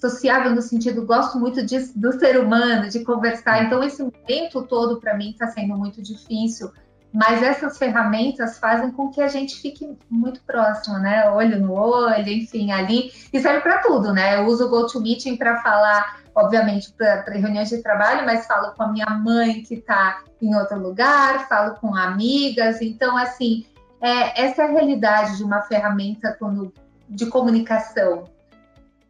sociável 0.00 0.54
no 0.54 0.62
sentido, 0.62 1.04
gosto 1.04 1.38
muito 1.38 1.64
de, 1.64 1.78
do 1.94 2.12
ser 2.18 2.38
humano, 2.38 2.88
de 2.88 3.04
conversar. 3.04 3.64
Então, 3.64 3.82
esse 3.82 4.02
momento 4.02 4.62
todo 4.62 5.00
para 5.00 5.16
mim 5.16 5.30
está 5.30 5.48
sendo 5.48 5.76
muito 5.76 6.00
difícil, 6.00 6.70
mas 7.12 7.42
essas 7.42 7.78
ferramentas 7.78 8.58
fazem 8.58 8.90
com 8.92 9.10
que 9.10 9.20
a 9.20 9.28
gente 9.28 9.60
fique 9.60 9.98
muito 10.08 10.40
próximo, 10.42 10.98
né? 10.98 11.28
Olho 11.30 11.60
no 11.60 11.72
olho, 11.72 12.28
enfim, 12.28 12.70
ali. 12.70 13.10
E 13.32 13.40
serve 13.40 13.60
para 13.60 13.78
tudo, 13.78 14.12
né? 14.12 14.36
Eu 14.36 14.46
uso 14.46 14.66
o 14.66 14.68
GoToMeeting 14.68 15.36
para 15.36 15.60
falar, 15.62 16.20
obviamente, 16.34 16.92
para 16.92 17.24
reuniões 17.32 17.70
de 17.70 17.82
trabalho, 17.82 18.24
mas 18.24 18.46
falo 18.46 18.72
com 18.72 18.82
a 18.84 18.92
minha 18.92 19.06
mãe 19.06 19.62
que 19.62 19.74
está 19.74 20.22
em 20.40 20.54
outro 20.54 20.78
lugar, 20.78 21.48
falo 21.48 21.74
com 21.76 21.96
amigas. 21.96 22.80
Então, 22.80 23.16
assim, 23.16 23.66
é, 24.00 24.44
essa 24.44 24.62
é 24.62 24.66
a 24.66 24.70
realidade 24.70 25.38
de 25.38 25.42
uma 25.42 25.62
ferramenta 25.62 26.36
quando, 26.38 26.72
de 27.08 27.26
comunicação 27.26 28.24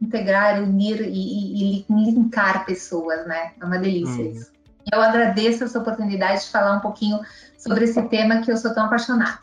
integrar, 0.01 0.63
unir 0.63 1.01
e, 1.01 1.07
e, 1.09 1.79
e, 1.81 1.85
linkar 1.89 2.65
pessoas, 2.65 3.27
né? 3.27 3.53
É 3.61 3.65
uma 3.65 3.79
delícia 3.79 4.23
uhum. 4.23 4.33
isso. 4.33 4.53
Eu 4.91 5.01
agradeço 5.03 5.65
essa 5.65 5.79
oportunidade 5.79 6.45
de 6.45 6.51
falar 6.51 6.77
um 6.77 6.81
pouquinho 6.81 7.21
sobre 7.59 7.85
esse 7.85 8.01
tema 8.03 8.41
que 8.41 8.51
eu 8.51 8.57
sou 8.57 8.73
tão 8.73 8.87
apaixonada. 8.87 9.41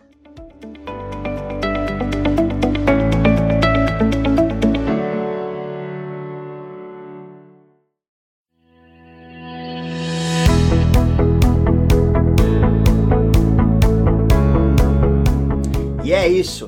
E 16.04 16.14
é 16.14 16.28
isso. 16.28 16.68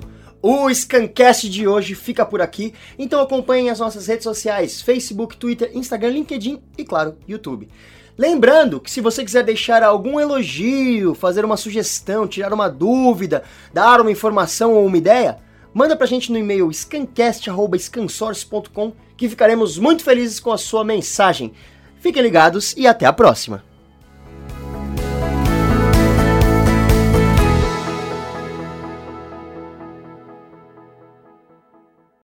O 0.50 0.74
Scancast 0.74 1.50
de 1.50 1.68
hoje 1.68 1.94
fica 1.94 2.26
por 2.26 2.42
aqui, 2.42 2.74
então 2.98 3.20
acompanhem 3.20 3.70
as 3.70 3.80
nossas 3.80 4.08
redes 4.08 4.24
sociais: 4.24 4.82
Facebook, 4.82 5.36
Twitter, 5.36 5.70
Instagram, 5.74 6.12
LinkedIn 6.12 6.62
e, 6.78 6.86
claro, 6.86 7.18
YouTube. 7.28 7.68
Lembrando 8.18 8.80
que 8.80 8.90
se 8.90 9.02
você 9.02 9.26
quiser 9.26 9.44
deixar 9.44 9.84
algum 9.84 10.18
elogio, 10.18 11.14
fazer 11.14 11.44
uma 11.44 11.58
sugestão, 11.58 12.26
tirar 12.26 12.54
uma 12.54 12.70
dúvida, 12.70 13.44
dar 13.74 14.00
uma 14.00 14.10
informação 14.10 14.74
ou 14.74 14.86
uma 14.86 14.98
ideia, 14.98 15.40
manda 15.74 15.98
pra 15.98 16.08
gente 16.08 16.32
no 16.32 16.38
e-mail 16.38 16.72
scancast.scansource.com 16.72 18.94
que 19.18 19.28
ficaremos 19.28 19.78
muito 19.78 20.02
felizes 20.02 20.40
com 20.40 20.54
a 20.54 20.58
sua 20.58 20.86
mensagem. 20.86 21.52
Fiquem 22.00 22.24
ligados 22.24 22.74
e 22.78 22.88
até 22.88 23.06
a 23.06 23.12
próxima! 23.12 23.67